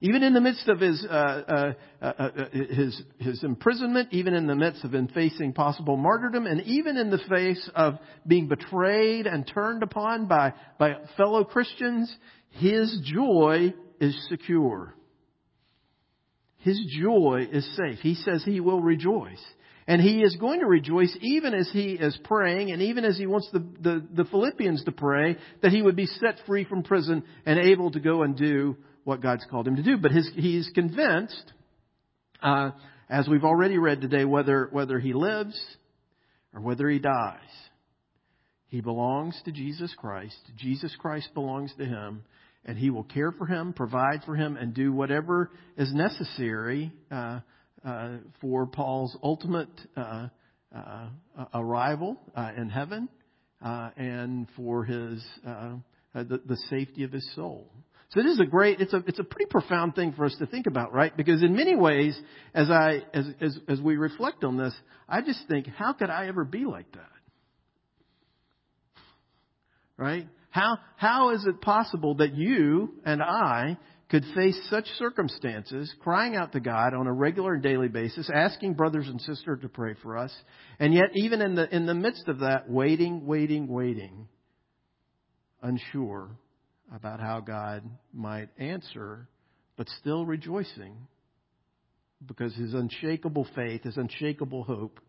Even 0.03 0.23
in 0.23 0.33
the 0.33 0.41
midst 0.41 0.67
of 0.67 0.79
his, 0.79 1.05
uh, 1.07 1.13
uh, 1.13 1.73
uh, 2.01 2.05
uh, 2.05 2.29
his, 2.51 2.99
his 3.19 3.43
imprisonment, 3.43 4.09
even 4.11 4.33
in 4.33 4.47
the 4.47 4.55
midst 4.55 4.83
of 4.83 4.95
him 4.95 5.07
facing 5.07 5.53
possible 5.53 5.95
martyrdom, 5.95 6.47
and 6.47 6.61
even 6.61 6.97
in 6.97 7.11
the 7.11 7.19
face 7.29 7.69
of 7.75 7.99
being 8.25 8.47
betrayed 8.47 9.27
and 9.27 9.45
turned 9.45 9.83
upon 9.83 10.25
by, 10.25 10.53
by 10.79 10.95
fellow 11.17 11.43
Christians, 11.43 12.11
his 12.49 12.99
joy 13.03 13.75
is 14.01 14.27
secure. 14.27 14.93
His 16.57 16.79
joy 16.99 17.47
is 17.49 17.65
safe. 17.77 17.99
He 17.99 18.15
says 18.15 18.43
he 18.43 18.59
will 18.59 18.81
rejoice. 18.81 19.41
And 19.87 20.01
he 20.01 20.21
is 20.21 20.35
going 20.35 20.59
to 20.59 20.65
rejoice 20.65 21.15
even 21.21 21.53
as 21.53 21.69
he 21.71 21.93
is 21.93 22.17
praying 22.23 22.71
and 22.71 22.81
even 22.81 23.05
as 23.05 23.17
he 23.17 23.25
wants 23.25 23.49
the, 23.51 23.59
the, 23.59 24.05
the 24.13 24.25
Philippians 24.25 24.83
to 24.85 24.91
pray 24.91 25.37
that 25.61 25.71
he 25.71 25.81
would 25.81 25.95
be 25.95 26.05
set 26.05 26.35
free 26.45 26.65
from 26.65 26.83
prison 26.83 27.23
and 27.45 27.59
able 27.59 27.91
to 27.91 27.99
go 27.99 28.23
and 28.23 28.35
do 28.35 28.77
what 29.03 29.21
God's 29.21 29.45
called 29.49 29.67
him 29.67 29.75
to 29.77 29.83
do. 29.83 29.97
But 29.97 30.11
his, 30.11 30.29
he's 30.35 30.69
convinced, 30.73 31.51
uh, 32.43 32.71
as 33.09 33.27
we've 33.27 33.43
already 33.43 33.77
read 33.77 34.01
today, 34.01 34.25
whether, 34.25 34.69
whether 34.71 34.99
he 34.99 35.13
lives 35.13 35.59
or 36.53 36.61
whether 36.61 36.87
he 36.89 36.99
dies, 36.99 37.39
he 38.67 38.81
belongs 38.81 39.39
to 39.45 39.51
Jesus 39.51 39.93
Christ. 39.97 40.39
Jesus 40.57 40.95
Christ 40.99 41.29
belongs 41.33 41.73
to 41.77 41.85
him, 41.85 42.23
and 42.65 42.77
he 42.77 42.89
will 42.89 43.03
care 43.03 43.31
for 43.31 43.45
him, 43.45 43.73
provide 43.73 44.23
for 44.25 44.35
him, 44.35 44.57
and 44.57 44.73
do 44.73 44.93
whatever 44.93 45.51
is 45.77 45.93
necessary 45.93 46.91
uh, 47.11 47.39
uh, 47.83 48.17
for 48.39 48.67
Paul's 48.67 49.17
ultimate 49.23 49.69
uh, 49.97 50.27
uh, 50.75 51.07
arrival 51.53 52.17
uh, 52.35 52.51
in 52.55 52.69
heaven 52.69 53.09
and 53.61 54.47
for 54.55 54.83
his 54.83 55.23
the, 56.13 56.41
the 56.45 56.57
safety 56.69 57.03
of 57.03 57.11
his 57.11 57.27
soul. 57.35 57.71
So 58.13 58.21
this 58.21 58.33
is 58.33 58.41
a 58.41 58.45
great, 58.45 58.81
it's 58.81 58.93
a, 58.93 59.01
it's 59.07 59.19
a 59.19 59.23
pretty 59.23 59.45
profound 59.49 59.95
thing 59.95 60.11
for 60.11 60.25
us 60.25 60.35
to 60.39 60.45
think 60.45 60.67
about, 60.67 60.93
right? 60.93 61.15
Because 61.15 61.41
in 61.41 61.55
many 61.55 61.75
ways, 61.75 62.19
as 62.53 62.69
I, 62.69 63.03
as, 63.13 63.25
as, 63.39 63.57
as 63.69 63.79
we 63.79 63.95
reflect 63.95 64.43
on 64.43 64.57
this, 64.57 64.73
I 65.07 65.21
just 65.21 65.39
think, 65.47 65.67
how 65.67 65.93
could 65.93 66.09
I 66.09 66.27
ever 66.27 66.43
be 66.43 66.65
like 66.65 66.91
that? 66.91 67.09
Right? 69.95 70.27
How, 70.51 70.77
how 70.97 71.31
is 71.31 71.45
it 71.45 71.61
possible 71.61 72.15
that 72.15 72.35
you 72.35 72.93
and 73.05 73.21
I 73.23 73.77
could 74.09 74.25
face 74.35 74.59
such 74.69 74.85
circumstances, 74.97 75.93
crying 76.01 76.35
out 76.35 76.51
to 76.51 76.59
God 76.59 76.93
on 76.93 77.07
a 77.07 77.13
regular 77.13 77.53
and 77.53 77.63
daily 77.63 77.87
basis, 77.87 78.29
asking 78.33 78.73
brothers 78.73 79.07
and 79.07 79.21
sisters 79.21 79.59
to 79.61 79.69
pray 79.69 79.95
for 80.03 80.17
us, 80.17 80.33
and 80.79 80.93
yet 80.93 81.11
even 81.13 81.41
in 81.41 81.55
the, 81.55 81.73
in 81.73 81.85
the 81.85 81.93
midst 81.93 82.27
of 82.27 82.39
that, 82.39 82.69
waiting, 82.69 83.25
waiting, 83.25 83.69
waiting, 83.69 84.27
unsure 85.61 86.29
about 86.93 87.21
how 87.21 87.39
God 87.39 87.89
might 88.13 88.49
answer, 88.57 89.29
but 89.77 89.87
still 90.01 90.25
rejoicing 90.25 91.07
because 92.27 92.53
his 92.53 92.73
unshakable 92.73 93.47
faith, 93.55 93.83
his 93.83 93.95
unshakable 93.95 94.63
hope 94.63 94.99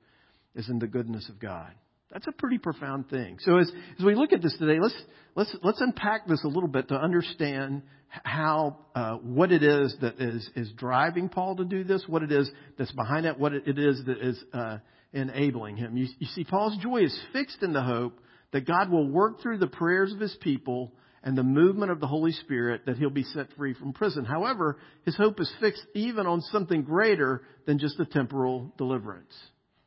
is 0.55 0.69
in 0.69 0.79
the 0.79 0.87
goodness 0.87 1.29
of 1.29 1.41
God. 1.41 1.73
That's 2.13 2.27
a 2.27 2.33
pretty 2.33 2.59
profound 2.59 3.09
thing. 3.09 3.39
So 3.41 3.57
as, 3.57 3.71
as 3.99 4.05
we 4.05 4.15
look 4.15 4.33
at 4.33 4.43
this 4.43 4.57
today, 4.59 4.79
let's, 4.81 4.95
let's, 5.35 5.57
let's 5.63 5.81
unpack 5.81 6.27
this 6.27 6.45
a 6.45 6.49
little 6.49 6.69
bit 6.69 6.89
to 6.89 6.95
understand 6.95 7.83
how, 8.09 8.77
uh, 8.95 9.15
what 9.17 9.51
it 9.51 9.63
is 9.63 9.97
that 10.03 10.21
is, 10.21 10.49
is 10.55 10.71
driving 10.77 11.31
Paul 11.31 11.57
to 11.57 11.65
do 11.65 11.85
this, 11.85 12.05
what 12.07 12.23
it 12.23 12.31
is 12.31 12.51
that's 12.77 12.93
behind 12.93 13.25
it, 13.25 13.39
what 13.39 13.55
it 13.55 13.79
is 13.79 14.03
that 14.05 14.19
is, 14.19 14.45
uh, 14.53 14.79
enabling 15.13 15.77
him. 15.77 15.97
You, 15.97 16.07
you 16.19 16.27
see, 16.29 16.45
Paul's 16.45 16.77
joy 16.83 17.05
is 17.05 17.19
fixed 17.33 17.63
in 17.63 17.73
the 17.73 17.83
hope 17.83 18.19
that 18.53 18.67
God 18.67 18.91
will 18.91 19.09
work 19.09 19.41
through 19.41 19.59
the 19.59 19.67
prayers 19.67 20.13
of 20.13 20.21
his 20.21 20.37
people 20.41 20.93
and 21.23 21.37
the 21.37 21.43
movement 21.43 21.93
of 21.93 22.01
the 22.01 22.07
Holy 22.07 22.33
Spirit 22.33 22.83
that 22.87 22.97
he'll 22.97 23.11
be 23.11 23.23
set 23.23 23.47
free 23.57 23.75
from 23.75 23.93
prison. 23.93 24.25
However, 24.25 24.79
his 25.05 25.17
hope 25.17 25.41
is 25.41 25.53
fixed 25.61 25.85
even 25.95 26.27
on 26.27 26.41
something 26.41 26.83
greater 26.83 27.43
than 27.67 27.79
just 27.79 27.99
a 28.01 28.05
temporal 28.05 28.73
deliverance, 28.77 29.33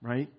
right? 0.01 0.29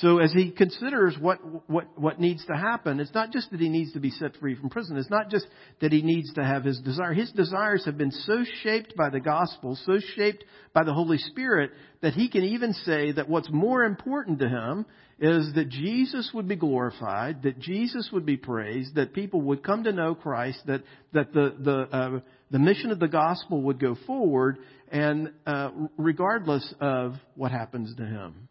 So 0.00 0.18
as 0.18 0.32
he 0.32 0.52
considers 0.52 1.16
what, 1.18 1.38
what, 1.68 1.86
what 1.98 2.20
needs 2.20 2.44
to 2.46 2.56
happen, 2.56 3.00
it's 3.00 3.14
not 3.14 3.32
just 3.32 3.50
that 3.50 3.58
he 3.58 3.68
needs 3.68 3.92
to 3.94 4.00
be 4.00 4.10
set 4.10 4.36
free 4.36 4.54
from 4.54 4.70
prison. 4.70 4.96
It's 4.96 5.10
not 5.10 5.28
just 5.28 5.46
that 5.80 5.90
he 5.90 6.02
needs 6.02 6.32
to 6.34 6.44
have 6.44 6.62
his 6.62 6.78
desire. 6.80 7.12
His 7.12 7.32
desires 7.32 7.84
have 7.84 7.98
been 7.98 8.12
so 8.12 8.44
shaped 8.62 8.94
by 8.96 9.10
the 9.10 9.18
gospel, 9.18 9.76
so 9.86 9.98
shaped 10.14 10.44
by 10.72 10.84
the 10.84 10.94
Holy 10.94 11.18
Spirit, 11.18 11.72
that 12.00 12.12
he 12.12 12.28
can 12.28 12.44
even 12.44 12.74
say 12.74 13.10
that 13.12 13.28
what's 13.28 13.50
more 13.50 13.82
important 13.82 14.38
to 14.38 14.48
him 14.48 14.86
is 15.18 15.52
that 15.54 15.68
Jesus 15.68 16.30
would 16.32 16.46
be 16.46 16.54
glorified, 16.54 17.42
that 17.42 17.58
Jesus 17.58 18.08
would 18.12 18.24
be 18.24 18.36
praised, 18.36 18.94
that 18.94 19.12
people 19.12 19.40
would 19.42 19.64
come 19.64 19.82
to 19.82 19.90
know 19.90 20.14
Christ, 20.14 20.60
that, 20.66 20.84
that 21.12 21.32
the, 21.32 21.56
the, 21.58 21.96
uh, 21.96 22.20
the 22.52 22.60
mission 22.60 22.92
of 22.92 23.00
the 23.00 23.08
gospel 23.08 23.62
would 23.62 23.80
go 23.80 23.96
forward, 24.06 24.58
and 24.92 25.32
uh, 25.44 25.70
regardless 25.96 26.72
of 26.80 27.14
what 27.34 27.50
happens 27.50 27.96
to 27.96 28.04
him. 28.04 28.47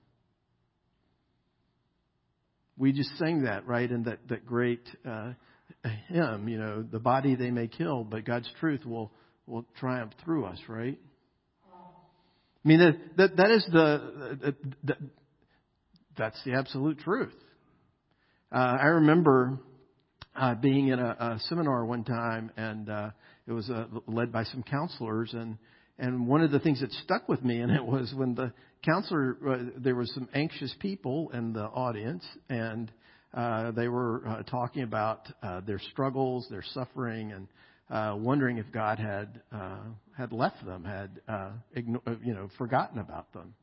We 2.77 2.91
just 2.93 3.17
sang 3.17 3.43
that, 3.43 3.65
right, 3.67 3.89
in 3.89 4.03
that, 4.03 4.19
that 4.29 4.45
great 4.45 4.87
uh, 5.07 5.33
hymn, 6.09 6.47
you 6.47 6.57
know, 6.59 6.83
the 6.83 6.99
body 6.99 7.35
they 7.35 7.51
may 7.51 7.67
kill, 7.67 8.03
but 8.03 8.25
God's 8.25 8.49
truth 8.59 8.85
will, 8.85 9.11
will 9.47 9.65
triumph 9.79 10.13
through 10.23 10.45
us, 10.45 10.59
right? 10.67 10.99
I 11.73 12.67
mean, 12.67 12.79
that, 12.79 13.17
that, 13.17 13.37
that 13.37 13.51
is 13.51 13.65
the, 13.71 14.55
the, 14.83 14.95
that's 16.17 16.41
the 16.43 16.53
absolute 16.53 16.99
truth. 16.99 17.33
Uh, 18.51 18.77
I 18.81 18.85
remember 18.87 19.59
uh, 20.35 20.55
being 20.55 20.89
in 20.89 20.99
a, 20.99 21.09
a 21.19 21.39
seminar 21.47 21.85
one 21.85 22.03
time, 22.03 22.51
and 22.57 22.89
uh, 22.89 23.09
it 23.47 23.53
was 23.53 23.69
uh, 23.69 23.85
led 24.07 24.31
by 24.31 24.43
some 24.43 24.63
counselors, 24.63 25.33
and 25.33 25.57
and 25.99 26.27
one 26.27 26.41
of 26.41 26.51
the 26.51 26.59
things 26.59 26.81
that 26.81 26.91
stuck 26.91 27.27
with 27.27 27.43
me, 27.43 27.59
and 27.59 27.71
it 27.71 27.83
was 27.83 28.13
when 28.15 28.35
the 28.35 28.53
counselor, 28.85 29.37
uh, 29.47 29.57
there 29.77 29.95
was 29.95 30.13
some 30.13 30.29
anxious 30.33 30.73
people 30.79 31.31
in 31.31 31.53
the 31.53 31.63
audience, 31.63 32.23
and 32.49 32.91
uh, 33.33 33.71
they 33.71 33.87
were 33.87 34.27
uh, 34.27 34.43
talking 34.43 34.83
about 34.83 35.27
uh, 35.41 35.61
their 35.61 35.79
struggles, 35.91 36.47
their 36.49 36.63
suffering, 36.73 37.31
and 37.31 37.47
uh, 37.89 38.15
wondering 38.17 38.57
if 38.57 38.65
God 38.71 38.99
had 38.99 39.41
uh, 39.51 39.79
had 40.17 40.31
left 40.31 40.63
them, 40.65 40.83
had 40.83 41.21
uh, 41.27 41.51
igno- 41.75 42.01
uh, 42.05 42.15
you 42.23 42.33
know 42.33 42.49
forgotten 42.57 42.99
about 42.99 43.31
them. 43.33 43.53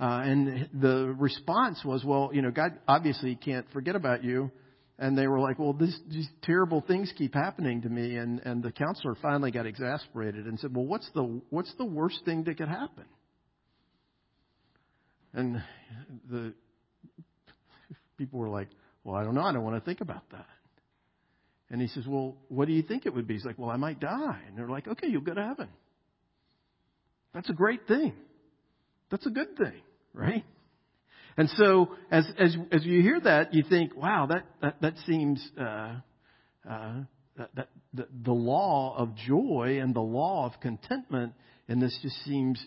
Uh, 0.00 0.22
and 0.24 0.68
the 0.80 1.14
response 1.18 1.80
was, 1.84 2.04
well, 2.04 2.30
you 2.32 2.42
know, 2.42 2.50
God 2.50 2.78
obviously 2.88 3.36
can't 3.36 3.66
forget 3.72 3.94
about 3.94 4.24
you. 4.24 4.50
And 4.98 5.16
they 5.16 5.26
were 5.26 5.40
like, 5.40 5.58
well, 5.58 5.72
this, 5.72 5.98
these 6.08 6.28
terrible 6.42 6.82
things 6.86 7.12
keep 7.16 7.34
happening 7.34 7.82
to 7.82 7.88
me. 7.88 8.16
And, 8.16 8.40
and 8.44 8.62
the 8.62 8.70
counselor 8.70 9.16
finally 9.20 9.50
got 9.50 9.66
exasperated 9.66 10.46
and 10.46 10.58
said, 10.60 10.74
well, 10.74 10.84
what's 10.84 11.08
the, 11.14 11.40
what's 11.50 11.72
the 11.78 11.84
worst 11.84 12.20
thing 12.24 12.44
that 12.44 12.58
could 12.58 12.68
happen? 12.68 13.04
And 15.32 15.62
the 16.30 16.52
people 18.18 18.38
were 18.38 18.50
like, 18.50 18.68
well, 19.02 19.16
I 19.16 19.24
don't 19.24 19.34
know. 19.34 19.42
I 19.42 19.52
don't 19.52 19.64
want 19.64 19.76
to 19.76 19.84
think 19.84 20.00
about 20.02 20.28
that. 20.30 20.46
And 21.70 21.80
he 21.80 21.88
says, 21.88 22.06
well, 22.06 22.36
what 22.48 22.68
do 22.68 22.74
you 22.74 22.82
think 22.82 23.06
it 23.06 23.14
would 23.14 23.26
be? 23.26 23.34
He's 23.34 23.46
like, 23.46 23.58
well, 23.58 23.70
I 23.70 23.76
might 23.76 23.98
die. 23.98 24.40
And 24.46 24.56
they're 24.56 24.68
like, 24.68 24.86
okay, 24.86 25.08
you'll 25.08 25.22
go 25.22 25.34
to 25.34 25.42
heaven. 25.42 25.68
That's 27.32 27.48
a 27.48 27.54
great 27.54 27.88
thing. 27.88 28.12
That's 29.10 29.26
a 29.26 29.30
good 29.30 29.56
thing 29.56 29.80
right? 30.14 30.44
And 31.36 31.48
so, 31.50 31.90
as 32.10 32.26
as 32.38 32.56
as 32.70 32.84
you 32.84 33.00
hear 33.02 33.20
that, 33.20 33.54
you 33.54 33.62
think, 33.68 33.96
"Wow, 33.96 34.26
that 34.26 34.44
that, 34.60 34.80
that 34.82 34.94
seems 35.06 35.46
uh, 35.58 35.96
uh, 36.68 36.94
that, 37.36 37.50
that 37.54 37.68
the, 37.94 38.06
the 38.24 38.32
law 38.32 38.94
of 38.96 39.14
joy 39.14 39.78
and 39.80 39.94
the 39.94 40.00
law 40.00 40.46
of 40.46 40.60
contentment, 40.60 41.32
and 41.68 41.80
this 41.80 41.98
just 42.02 42.16
seems 42.24 42.64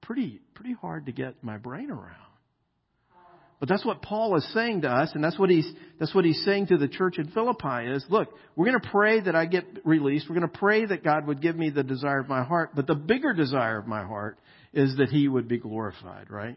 pretty 0.00 0.40
pretty 0.54 0.74
hard 0.74 1.06
to 1.06 1.12
get 1.12 1.42
my 1.42 1.58
brain 1.58 1.90
around." 1.90 2.16
But 3.62 3.68
that's 3.68 3.84
what 3.84 4.02
Paul 4.02 4.34
is 4.34 4.52
saying 4.52 4.80
to 4.80 4.88
us, 4.88 5.12
and 5.14 5.22
that's 5.22 5.38
what 5.38 5.48
he's 5.48 5.72
that's 6.00 6.12
what 6.12 6.24
he's 6.24 6.44
saying 6.44 6.66
to 6.66 6.78
the 6.78 6.88
church 6.88 7.18
in 7.18 7.28
Philippi 7.28 7.92
is, 7.92 8.04
look, 8.08 8.34
we're 8.56 8.66
going 8.66 8.80
to 8.80 8.88
pray 8.90 9.20
that 9.20 9.36
I 9.36 9.46
get 9.46 9.64
released. 9.84 10.26
We're 10.28 10.34
going 10.34 10.50
to 10.50 10.58
pray 10.58 10.84
that 10.84 11.04
God 11.04 11.28
would 11.28 11.40
give 11.40 11.54
me 11.54 11.70
the 11.70 11.84
desire 11.84 12.18
of 12.18 12.28
my 12.28 12.42
heart, 12.42 12.70
but 12.74 12.88
the 12.88 12.96
bigger 12.96 13.32
desire 13.32 13.78
of 13.78 13.86
my 13.86 14.02
heart 14.02 14.40
is 14.72 14.96
that 14.96 15.10
he 15.10 15.28
would 15.28 15.46
be 15.46 15.58
glorified, 15.58 16.28
right? 16.28 16.56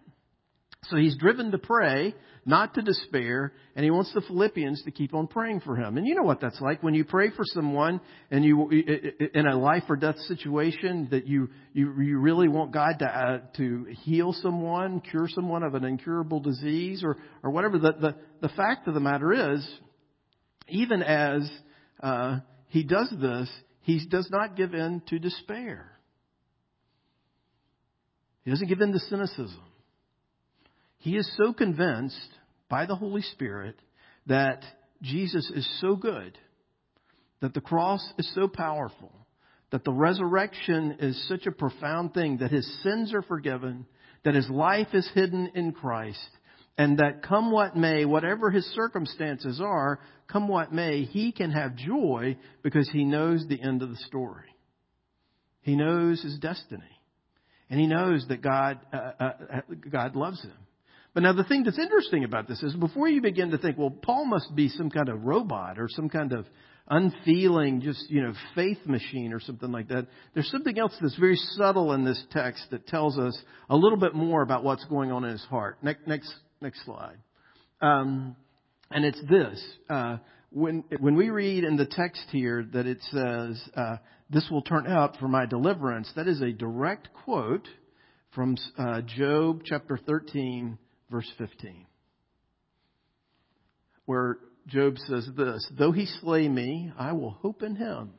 So 0.89 0.98
he's 0.98 1.18
driven 1.18 1.51
to 1.51 1.58
pray, 1.58 2.13
not 2.46 2.75
to 2.75 2.82
despair, 2.82 3.54
and 3.75 3.84
he 3.84 3.89
wants 3.89 4.13
the 4.13 4.22
Philippians 4.22 4.84
to 4.84 4.92
keep 4.92 5.15
on 5.15 5.25
praying 5.27 5.62
for 5.62 5.75
him. 5.75 5.98
And 5.98 6.06
you 6.06 6.13
know 6.13 6.24
what 6.24 6.39
that's 6.39 6.62
like 6.62 6.84
when 6.84 6.94
you 6.94 7.04
pray 7.04 7.32
for 7.32 7.44
someone 7.44 8.00
and 8.30 8.46
you 8.46 8.70
in 8.70 9.48
a 9.48 9.58
life 9.58 9.84
or 9.89 9.96
death 9.96 10.18
situation 10.27 11.08
that 11.10 11.25
you 11.25 11.50
you, 11.74 12.00
you 12.01 12.20
really 12.20 12.48
want 12.48 12.72
God 12.72 13.00
to 13.00 13.06
uh, 13.06 13.38
to 13.58 13.88
heal 14.04 14.34
someone, 14.34 15.01
cure 15.01 15.27
someone 15.27 15.63
of 15.63 15.74
an 15.74 15.86
incurable 15.86 16.39
disease 16.39 17.04
or 17.04 17.18
or 17.42 17.50
whatever. 17.50 17.80
The 17.80 17.94
the 17.94 18.15
the 18.42 18.50
fact 18.50 18.88
of 18.88 18.94
the 18.94 19.00
matter 19.00 19.56
is, 19.56 19.68
even 20.68 21.01
as 21.01 21.50
uh, 22.04 22.39
he 22.68 22.84
does 22.84 23.12
this, 23.20 23.50
he 23.82 24.06
does 24.08 24.30
not 24.30 24.56
give 24.56 24.75
in 24.75 25.01
to 25.08 25.18
despair. 25.18 25.92
He 28.44 28.51
doesn't 28.51 28.68
give 28.68 28.82
in 28.82 28.92
to 28.92 29.00
cynicism. 29.00 29.62
He 31.06 31.18
is 31.18 31.32
so 31.38 31.54
convinced 31.54 32.30
by 32.68 32.88
the 32.88 32.96
Holy 32.96 33.22
Spirit 33.22 33.80
that 34.26 34.64
Jesus 35.04 35.52
is 35.54 35.80
so 35.80 35.96
good, 35.96 36.36
that 37.42 37.54
the 37.54 37.62
cross 37.62 38.04
is 38.18 38.28
so 38.34 38.48
powerful, 38.48 39.12
that 39.70 39.84
the 39.84 39.94
resurrection 39.94 40.98
is 41.00 41.28
such 41.28 41.46
a 41.46 41.52
profound 41.52 42.16
thing, 42.16 42.38
that 42.38 42.50
his 42.50 42.68
sins 42.82 43.14
are 43.14 43.22
forgiven, 43.22 43.86
that 44.24 44.34
his 44.34 44.50
life 44.50 44.88
is 44.94 45.08
hidden 45.14 45.52
in 45.54 45.74
Christ, 45.74 46.28
and 46.76 46.98
that 46.98 47.22
come 47.22 47.52
what 47.52 47.78
may, 47.78 48.06
whatever 48.06 48.50
his 48.50 48.66
circumstances 48.74 49.62
are, 49.64 50.00
come 50.28 50.48
what 50.48 50.74
may, 50.74 51.04
he 51.04 51.32
can 51.32 51.52
have 51.52 51.76
joy 51.76 52.36
because 52.64 52.90
he 52.90 53.06
knows 53.06 53.46
the 53.48 53.62
end 53.62 53.84
of 53.84 53.92
the 53.92 54.04
story. 54.08 54.56
He 55.62 55.76
knows 55.76 56.24
his 56.24 56.40
destiny. 56.40 56.82
And 57.70 57.80
he 57.80 57.86
knows 57.86 58.26
that 58.30 58.42
God, 58.42 58.80
uh, 58.92 59.12
uh, 59.20 59.24
uh, 59.24 59.62
God 59.88 60.16
loves 60.16 60.42
him. 60.42 60.66
But 61.15 61.24
now 61.24 61.31
the 61.31 61.45
thing 61.45 61.63
that's 61.63 61.79
interesting 61.79 62.25
about 62.25 62.50
this 62.50 62.62
is 62.62 62.75
before 62.75 63.07
you 63.07 63.22
begin 63.22 63.51
to 63.51 63.57
think, 63.57 63.77
well, 63.77 63.89
Paul 63.89 64.25
must 64.25 64.53
be 64.53 64.67
some 64.67 64.89
kind 64.89 65.07
of 65.07 65.24
robot 65.24 65.79
or 65.79 65.88
some 65.88 66.10
kind 66.10 66.34
of 66.34 66.45
unfeeling, 66.89 67.79
just, 67.79 68.10
you 68.10 68.22
know, 68.22 68.34
faith 68.53 68.79
machine 68.86 69.31
or 69.31 69.39
something 69.39 69.72
like 69.72 69.88
that. 69.88 70.07
There's 70.34 70.51
something 70.51 70.77
else 70.77 70.93
that's 71.01 71.15
very 71.15 71.38
subtle 71.38 71.93
in 71.93 72.03
this 72.03 72.22
text 72.31 72.65
that 72.72 72.86
tells 72.88 73.17
us 73.17 73.36
a 73.69 73.77
little 73.77 73.98
bit 73.98 74.13
more 74.13 74.41
about 74.41 74.65
what's 74.65 74.84
going 74.86 75.13
on 75.13 75.24
in 75.24 75.31
his 75.31 75.43
heart. 75.45 75.77
Next, 75.81 76.05
next, 76.05 76.34
next 76.60 76.84
slide. 76.84 77.17
Um, 77.81 78.36
and 78.91 79.05
it's 79.05 79.22
this. 79.29 79.65
Uh, 79.89 80.17
when, 80.50 80.84
when 81.00 81.15
we 81.15 81.29
read 81.29 81.63
in 81.63 81.77
the 81.77 81.86
text 81.86 82.25
here 82.31 82.67
that 82.74 82.88
it 82.88 83.01
says, 83.12 83.69
uh, 83.77 83.98
this 84.29 84.45
will 84.51 84.63
turn 84.63 84.86
out 84.86 85.15
for 85.17 85.29
my 85.29 85.45
deliverance, 85.45 86.12
that 86.17 86.27
is 86.27 86.41
a 86.41 86.51
direct 86.51 87.07
quote 87.24 87.69
from 88.34 88.57
uh, 88.77 89.00
Job 89.01 89.62
chapter 89.63 89.98
13, 89.98 90.77
verse 91.10 91.32
15, 91.38 91.86
where 94.06 94.38
Job 94.68 94.98
says 95.08 95.28
this 95.36 95.70
Though 95.78 95.92
he 95.92 96.06
slay 96.22 96.48
me, 96.48 96.92
I 96.98 97.14
will 97.14 97.32
hope 97.32 97.64
in 97.64 97.76
him. 97.76 98.12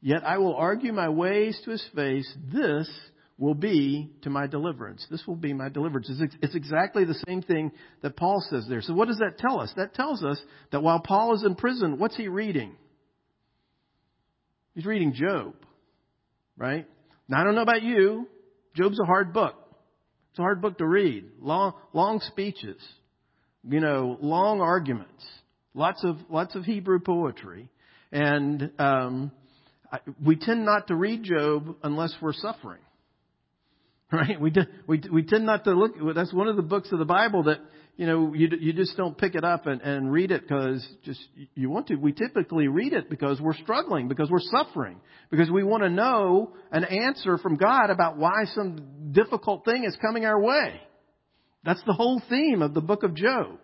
Yet 0.00 0.24
I 0.24 0.38
will 0.38 0.54
argue 0.54 0.92
my 0.92 1.10
ways 1.10 1.60
to 1.64 1.70
his 1.70 1.86
face. 1.94 2.32
This 2.52 2.90
will 3.36 3.54
be 3.54 4.10
to 4.22 4.30
my 4.30 4.46
deliverance. 4.46 5.06
This 5.10 5.26
will 5.26 5.36
be 5.36 5.52
my 5.52 5.68
deliverance. 5.68 6.10
It's, 6.10 6.34
it's, 6.42 6.54
exactly 6.54 7.04
the 7.04 7.22
same 7.26 7.42
thing 7.42 7.72
that 8.02 8.16
Paul 8.16 8.42
says 8.50 8.66
there. 8.68 8.82
So 8.82 8.94
what 8.94 9.08
does 9.08 9.18
that 9.18 9.38
tell 9.38 9.60
us? 9.60 9.72
That 9.76 9.94
tells 9.94 10.22
us 10.22 10.40
that 10.72 10.82
while 10.82 11.00
Paul 11.00 11.34
is 11.34 11.44
in 11.44 11.54
prison, 11.54 11.98
what's 11.98 12.16
he 12.16 12.28
reading? 12.28 12.76
He's 14.74 14.84
reading 14.84 15.14
Job. 15.14 15.54
right? 16.56 16.86
Now 17.28 17.40
I 17.40 17.44
don't 17.44 17.54
know 17.54 17.62
about 17.62 17.82
you. 17.82 18.28
Job's 18.74 19.00
a 19.00 19.06
hard 19.06 19.32
book. 19.32 19.56
It's 20.30 20.38
a 20.38 20.42
hard 20.42 20.62
book 20.62 20.78
to 20.78 20.86
read. 20.86 21.24
Long, 21.40 21.74
long 21.92 22.20
speeches. 22.20 22.80
You 23.68 23.80
know, 23.80 24.16
long 24.20 24.60
arguments. 24.60 25.24
Lots 25.74 26.04
of, 26.04 26.16
lots 26.28 26.54
of 26.54 26.64
Hebrew 26.64 27.00
poetry. 27.00 27.68
And, 28.12 28.70
um, 28.78 29.32
we 30.24 30.36
tend 30.36 30.64
not 30.64 30.86
to 30.88 30.94
read 30.94 31.24
Job 31.24 31.76
unless 31.82 32.14
we're 32.20 32.32
suffering. 32.32 32.80
Right? 34.12 34.40
We, 34.40 34.52
we, 34.88 35.02
we 35.12 35.22
tend 35.22 35.46
not 35.46 35.62
to 35.64 35.72
look, 35.72 35.92
that's 36.16 36.32
one 36.32 36.48
of 36.48 36.56
the 36.56 36.62
books 36.62 36.90
of 36.90 36.98
the 36.98 37.04
Bible 37.04 37.44
that, 37.44 37.58
you 37.96 38.06
know, 38.06 38.34
you, 38.34 38.48
you 38.58 38.72
just 38.72 38.96
don't 38.96 39.16
pick 39.16 39.36
it 39.36 39.44
up 39.44 39.66
and, 39.66 39.80
and 39.82 40.10
read 40.10 40.32
it 40.32 40.48
because 40.48 40.84
just 41.04 41.20
you 41.54 41.70
want 41.70 41.86
to. 41.88 41.94
We 41.94 42.12
typically 42.12 42.66
read 42.66 42.92
it 42.92 43.08
because 43.08 43.40
we're 43.40 43.54
struggling, 43.54 44.08
because 44.08 44.28
we're 44.28 44.40
suffering, 44.40 45.00
because 45.30 45.48
we 45.48 45.62
want 45.62 45.84
to 45.84 45.90
know 45.90 46.54
an 46.72 46.82
answer 46.82 47.38
from 47.38 47.56
God 47.56 47.90
about 47.90 48.16
why 48.16 48.46
some 48.52 49.12
difficult 49.12 49.64
thing 49.64 49.84
is 49.84 49.96
coming 50.02 50.24
our 50.24 50.40
way. 50.40 50.80
That's 51.62 51.82
the 51.86 51.92
whole 51.92 52.20
theme 52.28 52.62
of 52.62 52.74
the 52.74 52.80
book 52.80 53.04
of 53.04 53.14
Job. 53.14 53.58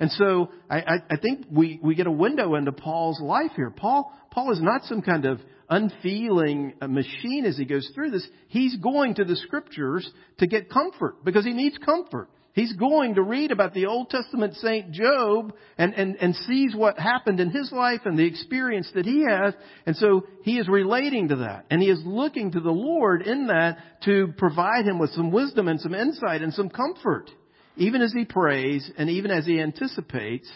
And 0.00 0.10
so 0.10 0.50
I, 0.68 0.78
I, 0.78 0.94
I 1.10 1.16
think 1.16 1.46
we, 1.50 1.78
we 1.82 1.94
get 1.94 2.06
a 2.06 2.12
window 2.12 2.56
into 2.56 2.72
Paul's 2.72 3.20
life 3.20 3.52
here. 3.56 3.70
Paul, 3.70 4.12
Paul 4.30 4.52
is 4.52 4.60
not 4.60 4.84
some 4.84 5.02
kind 5.02 5.24
of 5.24 5.40
unfeeling 5.68 6.74
uh, 6.80 6.88
machine 6.88 7.44
as 7.46 7.56
he 7.56 7.64
goes 7.64 7.90
through 7.94 8.10
this. 8.10 8.26
He's 8.48 8.76
going 8.76 9.14
to 9.16 9.24
the 9.24 9.36
scriptures 9.36 10.08
to 10.38 10.46
get 10.46 10.68
comfort 10.68 11.24
because 11.24 11.44
he 11.44 11.52
needs 11.52 11.78
comfort. 11.78 12.28
He's 12.54 12.72
going 12.74 13.16
to 13.16 13.22
read 13.22 13.50
about 13.50 13.74
the 13.74 13.86
Old 13.86 14.10
Testament 14.10 14.54
saint 14.54 14.92
Job 14.92 15.52
and, 15.76 15.92
and, 15.94 16.14
and 16.16 16.36
sees 16.36 16.72
what 16.74 16.96
happened 16.96 17.40
in 17.40 17.50
his 17.50 17.72
life 17.72 18.02
and 18.04 18.16
the 18.16 18.26
experience 18.26 18.88
that 18.94 19.04
he 19.04 19.24
has. 19.28 19.54
And 19.86 19.96
so 19.96 20.26
he 20.44 20.58
is 20.58 20.68
relating 20.68 21.28
to 21.28 21.36
that. 21.36 21.66
And 21.68 21.82
he 21.82 21.90
is 21.90 22.00
looking 22.04 22.52
to 22.52 22.60
the 22.60 22.70
Lord 22.70 23.22
in 23.22 23.48
that 23.48 23.78
to 24.04 24.32
provide 24.38 24.84
him 24.84 25.00
with 25.00 25.10
some 25.10 25.32
wisdom 25.32 25.66
and 25.66 25.80
some 25.80 25.94
insight 25.94 26.42
and 26.42 26.54
some 26.54 26.68
comfort 26.68 27.28
even 27.76 28.02
as 28.02 28.12
he 28.12 28.24
prays 28.24 28.88
and 28.96 29.10
even 29.10 29.30
as 29.30 29.46
he 29.46 29.60
anticipates 29.60 30.48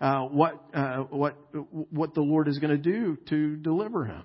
uh, 0.00 0.22
what 0.22 0.62
uh, 0.74 0.98
what 1.04 1.36
what 1.90 2.14
the 2.14 2.20
Lord 2.20 2.48
is 2.48 2.58
going 2.58 2.70
to 2.70 2.82
do 2.82 3.16
to 3.28 3.56
deliver 3.56 4.04
him. 4.04 4.22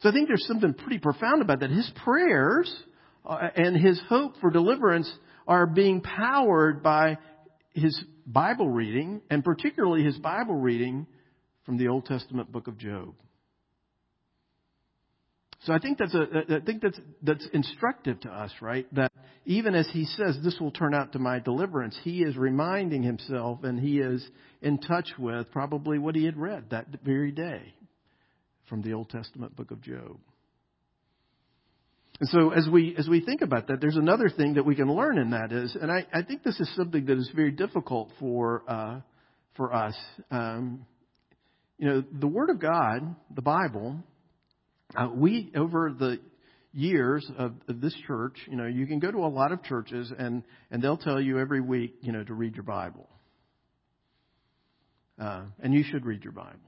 So 0.00 0.08
I 0.08 0.12
think 0.12 0.28
there's 0.28 0.46
something 0.46 0.74
pretty 0.74 0.98
profound 0.98 1.42
about 1.42 1.60
that. 1.60 1.70
His 1.70 1.90
prayers 2.04 2.74
uh, 3.24 3.48
and 3.56 3.76
his 3.76 4.00
hope 4.08 4.34
for 4.40 4.50
deliverance 4.50 5.10
are 5.46 5.66
being 5.66 6.00
powered 6.00 6.82
by 6.82 7.18
his 7.72 8.02
Bible 8.26 8.68
reading, 8.68 9.20
and 9.30 9.44
particularly 9.44 10.04
his 10.04 10.16
Bible 10.18 10.54
reading 10.54 11.06
from 11.66 11.76
the 11.76 11.88
Old 11.88 12.06
Testament 12.06 12.52
book 12.52 12.68
of 12.68 12.78
Job. 12.78 13.14
So 15.64 15.72
I 15.72 15.78
think 15.78 15.96
that's 15.96 16.14
a, 16.14 16.26
I 16.56 16.60
think 16.60 16.82
that's, 16.82 17.00
that's 17.22 17.46
instructive 17.54 18.20
to 18.20 18.28
us, 18.30 18.52
right? 18.60 18.86
That 18.94 19.10
even 19.46 19.74
as 19.74 19.88
he 19.92 20.04
says, 20.04 20.38
this 20.44 20.58
will 20.60 20.70
turn 20.70 20.94
out 20.94 21.12
to 21.12 21.18
my 21.18 21.38
deliverance, 21.38 21.96
he 22.02 22.22
is 22.22 22.36
reminding 22.36 23.02
himself 23.02 23.64
and 23.64 23.80
he 23.80 23.98
is 23.98 24.26
in 24.60 24.78
touch 24.78 25.08
with 25.18 25.50
probably 25.52 25.98
what 25.98 26.16
he 26.16 26.24
had 26.26 26.36
read 26.36 26.70
that 26.70 26.86
very 27.02 27.30
day 27.30 27.74
from 28.68 28.82
the 28.82 28.92
Old 28.92 29.08
Testament 29.08 29.56
book 29.56 29.70
of 29.70 29.80
Job. 29.80 30.18
And 32.20 32.28
so 32.28 32.50
as 32.50 32.68
we, 32.70 32.94
as 32.98 33.08
we 33.08 33.20
think 33.24 33.40
about 33.40 33.68
that, 33.68 33.80
there's 33.80 33.96
another 33.96 34.28
thing 34.28 34.54
that 34.54 34.66
we 34.66 34.74
can 34.76 34.94
learn 34.94 35.16
in 35.16 35.30
that 35.30 35.50
is, 35.50 35.76
and 35.80 35.90
I, 35.90 36.06
I 36.12 36.22
think 36.22 36.42
this 36.42 36.60
is 36.60 36.70
something 36.76 37.06
that 37.06 37.16
is 37.16 37.30
very 37.34 37.50
difficult 37.50 38.10
for, 38.20 38.62
uh, 38.68 39.00
for 39.56 39.74
us. 39.74 39.96
Um, 40.30 40.84
you 41.78 41.88
know, 41.88 42.04
the 42.12 42.28
Word 42.28 42.50
of 42.50 42.60
God, 42.60 43.16
the 43.34 43.42
Bible, 43.42 44.04
uh, 44.96 45.08
we, 45.14 45.52
over 45.56 45.92
the 45.92 46.20
years 46.72 47.28
of, 47.38 47.54
of 47.68 47.80
this 47.80 47.94
church, 48.06 48.36
you 48.48 48.56
know, 48.56 48.66
you 48.66 48.86
can 48.86 48.98
go 48.98 49.10
to 49.10 49.18
a 49.18 49.28
lot 49.28 49.52
of 49.52 49.62
churches 49.62 50.12
and, 50.16 50.42
and 50.70 50.82
they'll 50.82 50.96
tell 50.96 51.20
you 51.20 51.38
every 51.38 51.60
week, 51.60 51.96
you 52.00 52.12
know, 52.12 52.24
to 52.24 52.34
read 52.34 52.54
your 52.54 52.64
Bible. 52.64 53.08
Uh, 55.18 55.42
and 55.60 55.72
you 55.72 55.84
should 55.84 56.04
read 56.04 56.24
your 56.24 56.32
Bible, 56.32 56.58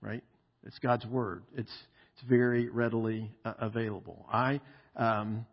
right? 0.00 0.22
It's 0.64 0.78
God's 0.78 1.04
Word. 1.06 1.42
It's, 1.56 1.72
it's 2.14 2.28
very 2.28 2.68
readily 2.68 3.32
uh, 3.44 3.54
available. 3.58 4.26
I, 4.32 4.60
um, 4.94 5.46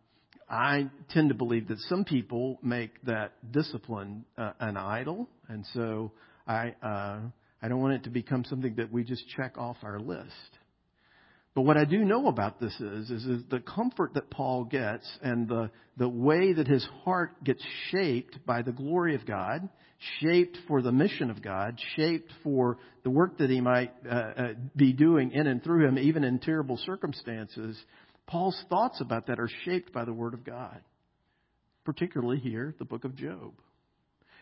I 0.47 0.89
tend 1.09 1.29
to 1.29 1.35
believe 1.35 1.67
that 1.69 1.79
some 1.89 2.05
people 2.05 2.59
make 2.61 3.03
that 3.05 3.33
discipline 3.51 4.25
uh, 4.37 4.51
an 4.59 4.77
idol, 4.77 5.27
and 5.47 5.65
so 5.73 6.11
I, 6.47 6.75
uh, 6.83 7.19
I 7.61 7.67
don't 7.67 7.81
want 7.81 7.95
it 7.95 8.03
to 8.03 8.11
become 8.11 8.43
something 8.45 8.75
that 8.75 8.91
we 8.91 9.03
just 9.03 9.27
check 9.35 9.57
off 9.57 9.77
our 9.81 9.99
list. 9.99 10.29
But 11.55 11.61
what 11.61 11.77
I 11.77 11.85
do 11.85 12.03
know 12.03 12.27
about 12.27 12.59
this 12.59 12.73
is, 12.81 13.09
is, 13.09 13.25
is 13.25 13.43
the 13.49 13.61
comfort 13.61 14.15
that 14.15 14.29
Paul 14.29 14.65
gets 14.65 15.09
and 15.21 15.47
the, 15.47 15.71
the 15.95 16.09
way 16.09 16.51
that 16.51 16.67
his 16.67 16.85
heart 17.05 17.41
gets 17.45 17.63
shaped 17.89 18.45
by 18.45 18.61
the 18.61 18.73
glory 18.73 19.15
of 19.15 19.25
God, 19.25 19.69
shaped 20.19 20.57
for 20.67 20.81
the 20.81 20.91
mission 20.91 21.31
of 21.31 21.41
God, 21.41 21.79
shaped 21.95 22.29
for 22.43 22.77
the 23.03 23.09
work 23.09 23.37
that 23.37 23.49
he 23.49 23.61
might 23.61 23.93
uh, 24.05 24.13
uh, 24.13 24.47
be 24.75 24.91
doing 24.91 25.31
in 25.31 25.47
and 25.47 25.63
through 25.63 25.87
him, 25.87 25.97
even 25.97 26.25
in 26.25 26.39
terrible 26.39 26.77
circumstances. 26.85 27.81
Paul's 28.27 28.61
thoughts 28.69 28.99
about 28.99 29.27
that 29.27 29.39
are 29.39 29.49
shaped 29.63 29.93
by 29.93 30.03
the 30.03 30.13
Word 30.13 30.33
of 30.33 30.43
God, 30.43 30.81
particularly 31.85 32.39
here, 32.39 32.75
the 32.79 32.85
book 32.85 33.05
of 33.05 33.15
Job. 33.15 33.53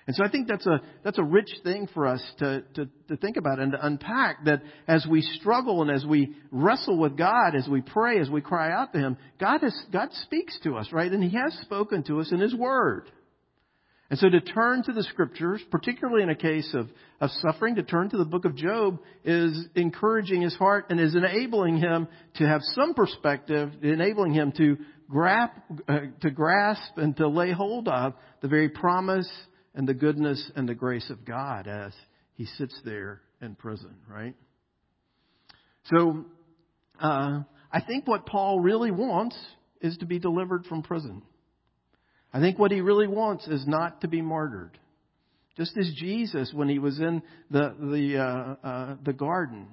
And 0.06 0.16
so 0.16 0.24
I 0.26 0.30
think 0.30 0.48
that's 0.48 0.66
a, 0.66 0.82
that's 1.04 1.18
a 1.18 1.24
rich 1.24 1.50
thing 1.64 1.88
for 1.94 2.08
us 2.08 2.22
to, 2.40 2.64
to, 2.76 2.90
to 3.08 3.18
think 3.18 3.38
about 3.38 3.60
and 3.60 3.72
to 3.72 3.86
unpack 3.86 4.44
that 4.46 4.62
as 4.88 5.06
we 5.10 5.22
struggle 5.22 5.82
and 5.82 5.90
as 5.90 6.06
we 6.06 6.36
wrestle 6.52 6.98
with 6.98 7.18
God, 7.18 7.56
as 7.56 7.68
we 7.70 7.82
pray, 7.82 8.20
as 8.20 8.30
we 8.30 8.42
cry 8.42 8.72
out 8.72 8.92
to 8.94 9.00
Him, 9.00 9.18
God, 9.40 9.62
has, 9.62 9.76
God 9.92 10.10
speaks 10.24 10.60
to 10.64 10.76
us, 10.76 10.90
right? 10.92 11.12
And 11.12 11.24
He 11.24 11.38
has 11.38 11.54
spoken 11.62 12.04
to 12.04 12.20
us 12.20 12.32
in 12.32 12.40
His 12.40 12.54
Word. 12.54 13.10
And 14.10 14.20
so 14.20 14.30
to 14.30 14.42
turn 14.42 14.84
to 14.84 14.94
the 14.94 15.04
scriptures, 15.04 15.62
particularly 15.72 16.22
in 16.22 16.30
a 16.30 16.36
case 16.36 16.72
of, 16.76 16.90
of 17.20 17.32
suffering, 17.42 17.76
to 17.76 17.84
turn 17.84 18.10
to 18.10 18.18
the 18.18 18.26
book 18.26 18.46
of 18.46 18.56
Job 18.56 19.00
is 19.24 19.68
encouraging 19.74 20.42
his 20.42 20.54
heart 20.56 20.88
and 20.90 21.00
is 21.00 21.16
enabling 21.16 21.78
him 21.78 22.08
to 22.36 22.46
have 22.46 22.62
some 22.76 22.94
perspective, 22.94 23.72
enabling 23.82 24.34
him 24.34 24.52
to 24.58 24.78
grasp, 25.10 25.56
uh, 25.88 26.00
to 26.22 26.30
grasp 26.30 26.98
and 26.98 27.16
to 27.18 27.28
lay 27.28 27.54
hold 27.54 27.88
of 27.88 28.14
the 28.42 28.48
very 28.48 28.70
promise 28.70 29.28
and 29.76 29.88
the 29.88 29.94
goodness 29.94 30.52
and 30.56 30.68
the 30.68 30.76
grace 30.76 31.10
of 31.10 31.26
God 31.26 31.68
as 31.68 31.94
he 32.36 32.46
sits 32.46 32.80
there 32.86 33.22
in 33.42 33.56
prison, 33.56 33.96
right? 34.08 34.36
So, 35.86 36.26
uh, 37.00 37.42
I 37.72 37.82
think 37.86 38.08
what 38.08 38.26
Paul 38.26 38.60
really 38.60 38.92
wants 38.92 39.38
is 39.82 39.98
to 39.98 40.06
be 40.06 40.20
delivered 40.20 40.66
from 40.66 40.84
prison. 40.84 41.24
I 42.32 42.40
think 42.40 42.58
what 42.58 42.72
he 42.72 42.82
really 42.82 43.08
wants 43.08 43.48
is 43.48 43.66
not 43.68 44.02
to 44.02 44.08
be 44.08 44.22
martyred. 44.22 44.80
Just 45.58 45.78
as 45.78 45.92
Jesus, 45.96 46.52
when 46.54 46.68
he 46.68 46.80
was 46.80 47.00
in 47.00 47.22
the 47.52 47.76
the 47.80 48.18
uh, 48.18 48.68
uh, 48.68 48.96
the 49.04 49.14
garden, 49.14 49.68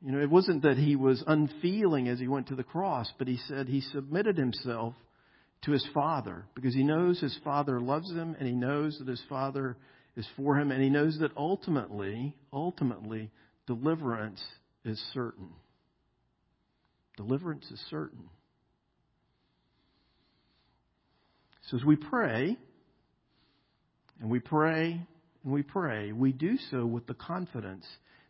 you 0.00 0.12
know, 0.12 0.20
it 0.20 0.30
wasn't 0.30 0.62
that 0.62 0.78
he 0.78 0.96
was 0.96 1.22
unfeeling 1.26 2.08
as 2.08 2.18
he 2.18 2.28
went 2.28 2.48
to 2.48 2.54
the 2.54 2.62
cross, 2.62 3.10
but 3.18 3.28
he 3.28 3.38
said 3.48 3.68
he 3.68 3.82
submitted 3.82 4.38
himself 4.38 4.94
to 5.66 5.72
his 5.72 5.86
father 5.92 6.46
because 6.54 6.74
he 6.74 6.84
knows 6.84 7.20
his 7.20 7.36
father 7.44 7.80
loves 7.80 8.10
him 8.10 8.34
and 8.38 8.48
he 8.48 8.54
knows 8.54 8.98
that 8.98 9.08
his 9.08 9.22
father 9.28 9.76
is 10.16 10.26
for 10.36 10.58
him 10.58 10.70
and 10.70 10.82
he 10.82 10.88
knows 10.88 11.18
that 11.20 11.32
ultimately, 11.36 12.34
ultimately, 12.52 13.30
deliverance 13.66 14.42
is 14.84 14.98
certain. 15.12 15.50
Deliverance 17.16 17.68
is 17.70 17.80
certain. 17.90 18.30
So 21.68 21.76
as 21.76 21.84
we 21.84 21.96
pray, 21.96 22.56
and 24.20 24.30
we 24.30 24.38
pray, 24.38 25.00
and 25.44 25.52
we 25.52 25.62
pray, 25.62 26.12
we 26.12 26.30
do 26.30 26.56
so 26.70 26.86
with 26.86 27.08
the 27.08 27.14
confidence 27.14 27.84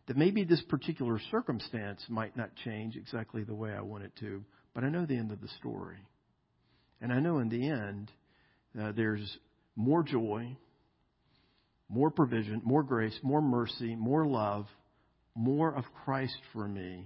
that 0.07 0.17
maybe 0.17 0.43
this 0.43 0.61
particular 0.69 1.19
circumstance 1.29 2.03
might 2.09 2.35
not 2.35 2.49
change 2.65 2.95
exactly 2.95 3.43
the 3.43 3.53
way 3.53 3.71
I 3.71 3.81
want 3.81 4.05
it 4.05 4.13
to, 4.21 4.43
but 4.73 4.83
I 4.83 4.89
know 4.89 5.05
the 5.05 5.17
end 5.17 5.31
of 5.31 5.41
the 5.41 5.49
story. 5.59 5.97
And 7.01 7.13
I 7.13 7.19
know 7.19 7.39
in 7.39 7.49
the 7.49 7.69
end, 7.69 8.11
uh, 8.79 8.91
there's 8.95 9.37
more 9.75 10.03
joy, 10.03 10.55
more 11.89 12.09
provision, 12.09 12.61
more 12.63 12.83
grace, 12.83 13.17
more 13.21 13.41
mercy, 13.41 13.95
more 13.95 14.25
love, 14.25 14.65
more 15.35 15.73
of 15.73 15.85
Christ 16.03 16.37
for 16.53 16.67
me 16.67 17.05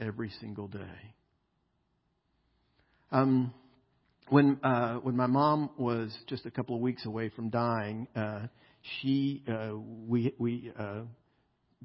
every 0.00 0.30
single 0.40 0.68
day. 0.68 1.14
Um, 3.10 3.52
when 4.28 4.58
uh, 4.62 4.96
when 4.96 5.16
my 5.16 5.26
mom 5.26 5.70
was 5.78 6.14
just 6.26 6.44
a 6.44 6.50
couple 6.50 6.74
of 6.74 6.82
weeks 6.82 7.06
away 7.06 7.30
from 7.30 7.48
dying, 7.48 8.06
uh, 8.14 8.46
she 9.00 9.42
uh, 9.48 9.70
we 9.76 10.34
we 10.38 10.72
uh, 10.78 11.02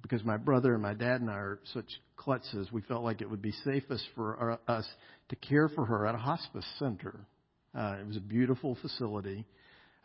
because 0.02 0.24
my 0.24 0.38
brother 0.38 0.74
and 0.74 0.82
my 0.82 0.94
dad 0.94 1.22
and 1.22 1.30
I 1.30 1.36
are 1.36 1.60
such 1.74 1.86
klutzes, 2.18 2.72
we 2.72 2.82
felt 2.82 3.04
like 3.04 3.22
it 3.22 3.30
would 3.30 3.42
be 3.42 3.54
safest 3.64 4.04
for 4.16 4.36
our, 4.36 4.60
us 4.68 4.88
to 5.30 5.36
care 5.36 5.70
for 5.70 5.86
her 5.86 6.06
at 6.06 6.16
a 6.16 6.18
hospice 6.18 6.66
center. 6.80 7.26
Uh, 7.76 7.98
it 8.00 8.08
was 8.08 8.18
a 8.18 8.22
beautiful 8.22 8.78
facility. 8.82 9.46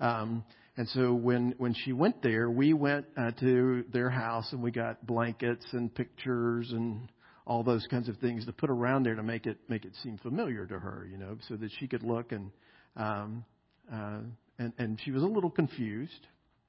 Um, 0.01 0.45
and 0.77 0.89
so 0.91 1.13
when, 1.13 1.55
when 1.59 1.75
she 1.75 1.93
went 1.93 2.23
there, 2.23 2.51
we 2.51 2.73
went 2.73 3.07
uh, 3.17 3.33
to 3.41 3.85
their 3.93 4.11
house 4.11 4.49
and 4.53 4.63
we 4.63 4.71
got 4.71 5.05
blankets 5.07 5.67
and 5.73 5.93
pictures 5.93 6.71
and 6.71 7.11
all 7.49 7.65
those 7.65 7.87
kinds 7.91 8.09
of 8.09 8.17
things 8.19 8.45
to 8.47 8.53
put 8.53 8.71
around 8.71 9.05
there 9.05 9.15
to 9.15 9.23
make 9.23 9.47
it 9.47 9.57
make 9.69 9.85
it 9.85 9.93
seem 10.03 10.19
familiar 10.19 10.67
to 10.67 10.79
her, 10.79 11.09
you 11.11 11.17
know, 11.17 11.37
so 11.49 11.57
that 11.57 11.71
she 11.81 11.89
could 11.89 12.03
look 12.03 12.31
and 12.31 12.51
um, 12.97 13.45
uh, 13.93 14.21
and 14.59 14.73
and 14.79 15.01
she 15.05 15.11
was 15.11 15.23
a 15.23 15.27
little 15.27 15.51
confused 15.51 16.27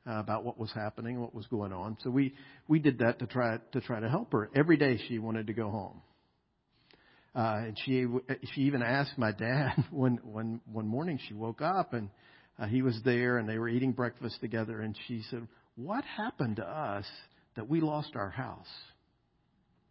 uh, 0.10 0.20
about 0.20 0.46
what 0.46 0.58
was 0.58 0.72
happening, 0.74 1.20
what 1.20 1.36
was 1.36 1.46
going 1.48 1.74
on. 1.74 1.98
So 2.02 2.10
we 2.10 2.34
we 2.68 2.80
did 2.80 3.00
that 3.00 3.20
to 3.20 3.28
try 3.28 3.58
to 3.74 3.82
try 3.82 4.00
to 4.00 4.10
help 4.10 4.32
her. 4.32 4.50
Every 4.56 4.78
day 4.78 5.00
she 5.08 5.20
wanted 5.20 5.48
to 5.48 5.54
go 5.54 5.70
home. 5.70 6.02
Uh, 7.36 7.62
and 7.68 7.78
she 7.86 8.06
she 8.54 8.62
even 8.62 8.82
asked 8.82 9.18
my 9.18 9.32
dad 9.32 9.74
when 9.92 10.20
when 10.24 10.62
one 10.72 10.88
morning 10.88 11.20
she 11.28 11.34
woke 11.34 11.62
up 11.62 11.94
and 11.94 12.10
uh, 12.58 12.66
he 12.66 12.82
was 12.82 13.00
there 13.06 13.38
and 13.38 13.48
they 13.48 13.58
were 13.58 13.70
eating 13.70 13.92
breakfast 13.92 14.40
together 14.42 14.82
and 14.82 14.98
she 15.08 15.24
said, 15.30 15.48
"What 15.76 16.04
happened 16.04 16.56
to 16.58 16.66
us 16.66 17.06
that 17.56 17.70
we 17.70 17.82
lost 17.82 18.16
our 18.16 18.30
house?" 18.30 18.68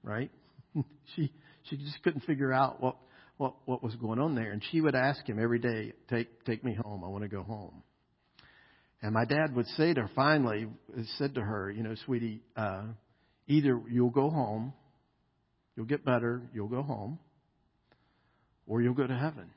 Right? 0.03 0.31
she 1.17 1.33
she 1.71 1.77
just 1.77 2.03
couldn't 2.03 2.25
figure 2.25 2.53
out 2.53 2.83
what 2.83 2.97
what 3.37 3.55
what 3.67 3.83
was 3.85 3.95
going 3.97 4.19
on 4.19 4.35
there 4.35 4.51
and 4.51 4.63
she 4.73 4.81
would 4.81 4.97
ask 4.97 5.25
him 5.25 5.39
every 5.41 5.61
day, 5.61 5.93
"Take 6.11 6.45
take 6.45 6.65
me 6.65 6.77
home. 6.85 7.05
I 7.05 7.09
want 7.09 7.23
to 7.23 7.29
go 7.29 7.43
home." 7.45 7.83
And 9.01 9.15
my 9.15 9.25
dad 9.25 9.55
would 9.55 9.67
say 9.77 9.95
to 9.95 10.03
her, 10.03 10.11
finally, 10.17 10.67
said 11.19 11.37
to 11.37 11.41
her, 11.41 11.71
you 11.71 11.85
know, 11.85 11.95
sweetie, 12.05 12.41
uh, 12.57 12.83
either 13.47 13.81
you'll 13.89 14.11
go 14.11 14.29
home, 14.29 14.73
you'll 15.77 15.87
get 15.87 16.05
better, 16.05 16.43
you'll 16.53 16.67
go 16.67 16.83
home, 16.83 17.21
or 18.69 18.81
you'll 18.81 18.95
go 18.95 19.07
to 19.07 19.17
heaven. 19.17 19.51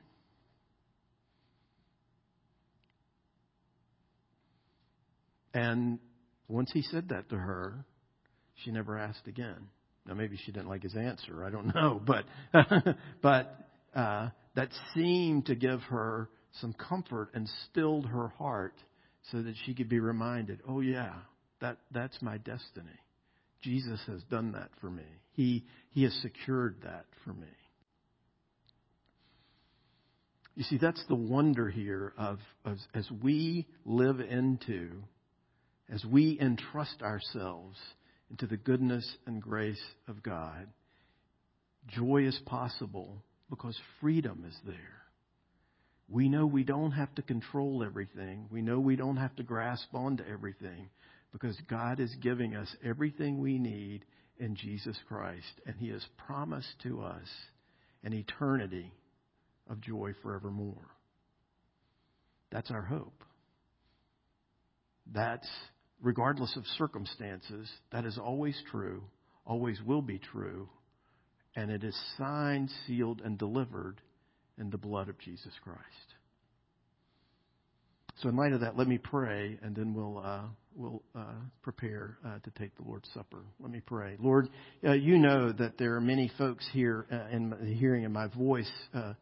And 5.54 5.98
once 6.48 6.70
he 6.72 6.82
said 6.82 7.10
that 7.10 7.28
to 7.28 7.36
her, 7.36 7.84
she 8.64 8.72
never 8.72 8.98
asked 8.98 9.28
again. 9.28 9.68
Now 10.06 10.14
maybe 10.14 10.36
she 10.44 10.50
didn't 10.50 10.68
like 10.68 10.82
his 10.82 10.96
answer. 10.96 11.44
I 11.44 11.50
don't 11.50 11.66
know, 11.74 12.00
but 12.04 12.24
but 13.22 13.56
uh, 13.94 14.30
that 14.54 14.70
seemed 14.94 15.46
to 15.46 15.54
give 15.54 15.80
her 15.82 16.28
some 16.60 16.72
comfort 16.72 17.30
and 17.34 17.48
stilled 17.70 18.06
her 18.06 18.28
heart 18.28 18.74
so 19.30 19.42
that 19.42 19.54
she 19.64 19.74
could 19.74 19.88
be 19.88 20.00
reminded, 20.00 20.60
oh, 20.68 20.80
yeah, 20.80 21.12
that, 21.60 21.78
that's 21.92 22.20
my 22.20 22.38
destiny. 22.38 22.98
Jesus 23.62 24.00
has 24.06 24.22
done 24.24 24.52
that 24.52 24.70
for 24.80 24.90
me. 24.90 25.04
He, 25.32 25.64
he 25.90 26.02
has 26.02 26.12
secured 26.20 26.76
that 26.82 27.06
for 27.24 27.32
me. 27.32 27.46
You 30.54 30.64
see, 30.64 30.78
that's 30.78 31.02
the 31.08 31.14
wonder 31.14 31.70
here 31.70 32.12
of, 32.18 32.38
of 32.64 32.76
as 32.94 33.08
we 33.22 33.66
live 33.84 34.20
into, 34.20 34.90
as 35.90 36.04
we 36.04 36.38
entrust 36.40 37.00
ourselves 37.02 37.76
into 38.30 38.46
the 38.46 38.58
goodness 38.58 39.16
and 39.26 39.40
grace 39.40 39.82
of 40.08 40.22
God, 40.22 40.66
joy 41.88 42.26
is 42.26 42.38
possible 42.44 43.22
because 43.48 43.78
freedom 44.00 44.44
is 44.46 44.56
there. 44.66 44.76
We 46.08 46.28
know 46.28 46.44
we 46.44 46.64
don't 46.64 46.92
have 46.92 47.14
to 47.14 47.22
control 47.22 47.82
everything. 47.82 48.46
We 48.50 48.60
know 48.60 48.78
we 48.78 48.96
don't 48.96 49.16
have 49.16 49.34
to 49.36 49.42
grasp 49.42 49.94
onto 49.94 50.22
everything 50.30 50.90
because 51.32 51.56
God 51.68 51.98
is 51.98 52.14
giving 52.20 52.54
us 52.54 52.68
everything 52.84 53.40
we 53.40 53.58
need 53.58 54.04
in 54.38 54.54
Jesus 54.54 54.98
Christ. 55.08 55.60
And 55.66 55.76
He 55.76 55.88
has 55.88 56.04
promised 56.26 56.74
to 56.82 57.00
us 57.00 57.28
an 58.04 58.12
eternity 58.12 58.92
of 59.68 59.80
joy 59.80 60.12
forevermore. 60.22 60.88
That's 62.50 62.70
our 62.70 62.82
hope. 62.82 63.24
That's, 65.12 65.48
regardless 66.00 66.56
of 66.56 66.64
circumstances, 66.78 67.70
that 67.90 68.04
is 68.04 68.18
always 68.18 68.60
true, 68.70 69.04
always 69.44 69.80
will 69.82 70.02
be 70.02 70.18
true, 70.18 70.68
and 71.56 71.70
it 71.70 71.82
is 71.82 71.98
signed, 72.18 72.70
sealed, 72.86 73.20
and 73.24 73.38
delivered 73.38 74.00
in 74.58 74.70
the 74.70 74.78
blood 74.78 75.08
of 75.08 75.18
Jesus 75.18 75.52
Christ. 75.64 75.80
So, 78.16 78.28
in 78.28 78.36
light 78.36 78.52
of 78.52 78.60
that, 78.60 78.76
let 78.76 78.86
me 78.86 78.98
pray, 78.98 79.58
and 79.62 79.74
then 79.74 79.94
we'll 79.94 80.18
uh, 80.18 80.42
we'll 80.74 81.02
uh, 81.16 81.24
prepare 81.62 82.18
uh, 82.24 82.38
to 82.44 82.50
take 82.58 82.76
the 82.76 82.82
Lord's 82.82 83.08
Supper. 83.14 83.42
Let 83.58 83.70
me 83.70 83.80
pray, 83.80 84.16
Lord. 84.20 84.48
Uh, 84.86 84.92
you 84.92 85.18
know 85.18 85.50
that 85.52 85.78
there 85.78 85.94
are 85.96 86.00
many 86.00 86.30
folks 86.38 86.66
here 86.72 87.06
uh, 87.10 87.34
in 87.34 87.76
hearing 87.78 88.04
of 88.04 88.12
my 88.12 88.28
voice 88.28 88.70
uh, 88.94 89.14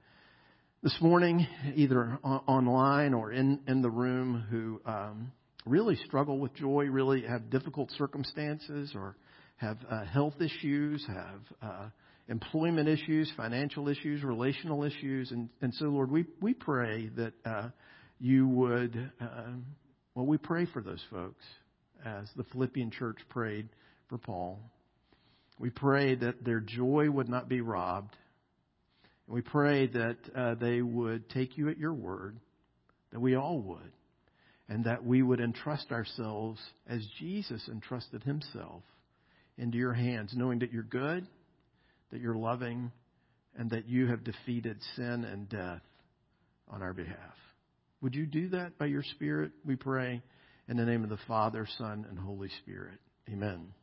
this 0.83 0.97
morning, 1.01 1.47
either 1.75 2.19
on- 2.25 2.43
online 2.47 3.15
or 3.15 3.33
in 3.33 3.61
in 3.67 3.83
the 3.83 3.91
room, 3.91 4.45
who 4.51 4.81
um, 4.91 5.31
really 5.67 5.97
struggle 6.07 6.39
with 6.39 6.55
joy, 6.55 6.87
really 6.87 7.23
have 7.23 7.51
difficult 7.51 7.91
circumstances, 7.93 8.93
or 8.95 9.17
have 9.57 9.79
health 10.11 10.41
issues, 10.41 11.07
have 11.07 11.93
employment 12.29 12.89
issues, 12.89 13.31
financial 13.37 13.89
issues, 13.89 14.23
relational 14.23 14.85
issues. 14.85 15.31
And, 15.33 15.51
and 15.61 15.75
so, 15.75 15.87
Lord, 15.87 16.11
we, 16.11 16.25
we 16.41 16.55
pray 16.55 17.11
that 17.17 17.33
uh, 17.45 17.69
you 18.19 18.49
would, 18.49 19.11
uh, 19.21 19.51
well, 20.15 20.27
we 20.27 20.39
pray 20.39 20.65
for 20.65 20.81
those 20.81 21.05
folks 21.11 21.45
as 22.07 22.31
the 22.37 22.45
Philippian 22.45 22.91
church 22.91 23.19
prayed 23.29 23.69
for 24.09 24.17
Paul. 24.17 24.61
We 25.59 25.71
pray 25.71 26.15
that 26.15 26.45
their 26.45 26.61
joy 26.61 27.11
would 27.11 27.29
not 27.29 27.49
be 27.49 27.61
robbed. 27.61 28.17
And 29.31 29.35
we 29.37 29.43
pray 29.43 29.87
that 29.87 30.17
uh, 30.35 30.55
they 30.57 30.83
would 30.83 31.31
take 31.31 31.57
you 31.57 31.71
at 31.71 31.79
your 31.79 31.95
word, 31.95 32.37
that 33.13 33.21
we 33.21 33.37
all 33.37 33.61
would, 33.61 33.93
and 34.69 34.85
that 34.85 35.07
we 35.07 35.23
would 35.23 35.41
entrust 35.41 35.93
ourselves 35.93 36.61
as 36.87 37.07
Jesus 37.19 37.67
entrusted 37.71 38.25
himself 38.25 38.83
into 39.57 39.79
your 39.79 39.95
hands, 39.95 40.33
knowing 40.37 40.59
that 40.59 40.73
you're 40.73 40.83
good 40.83 41.27
that 42.11 42.21
you're 42.21 42.37
loving, 42.37 42.91
and 43.57 43.71
that 43.71 43.89
you 43.89 44.07
have 44.07 44.25
defeated 44.25 44.79
sin 44.97 45.25
and 45.25 45.49
death 45.49 45.83
on 46.69 46.83
our 46.83 46.93
behalf. 46.93 47.17
Would 48.01 48.15
you 48.15 48.27
do 48.27 48.49
that 48.51 48.79
by 48.79 48.87
your 48.87 49.03
Spirit? 49.03 49.53
We 49.65 49.77
pray 49.77 50.23
in 50.69 50.77
the 50.77 50.85
name 50.85 51.03
of 51.03 51.11
the 51.11 51.19
Father, 51.29 51.67
Son, 51.79 52.07
and 52.09 52.19
Holy 52.19 52.51
Spirit. 52.63 52.99
Amen. 53.29 53.80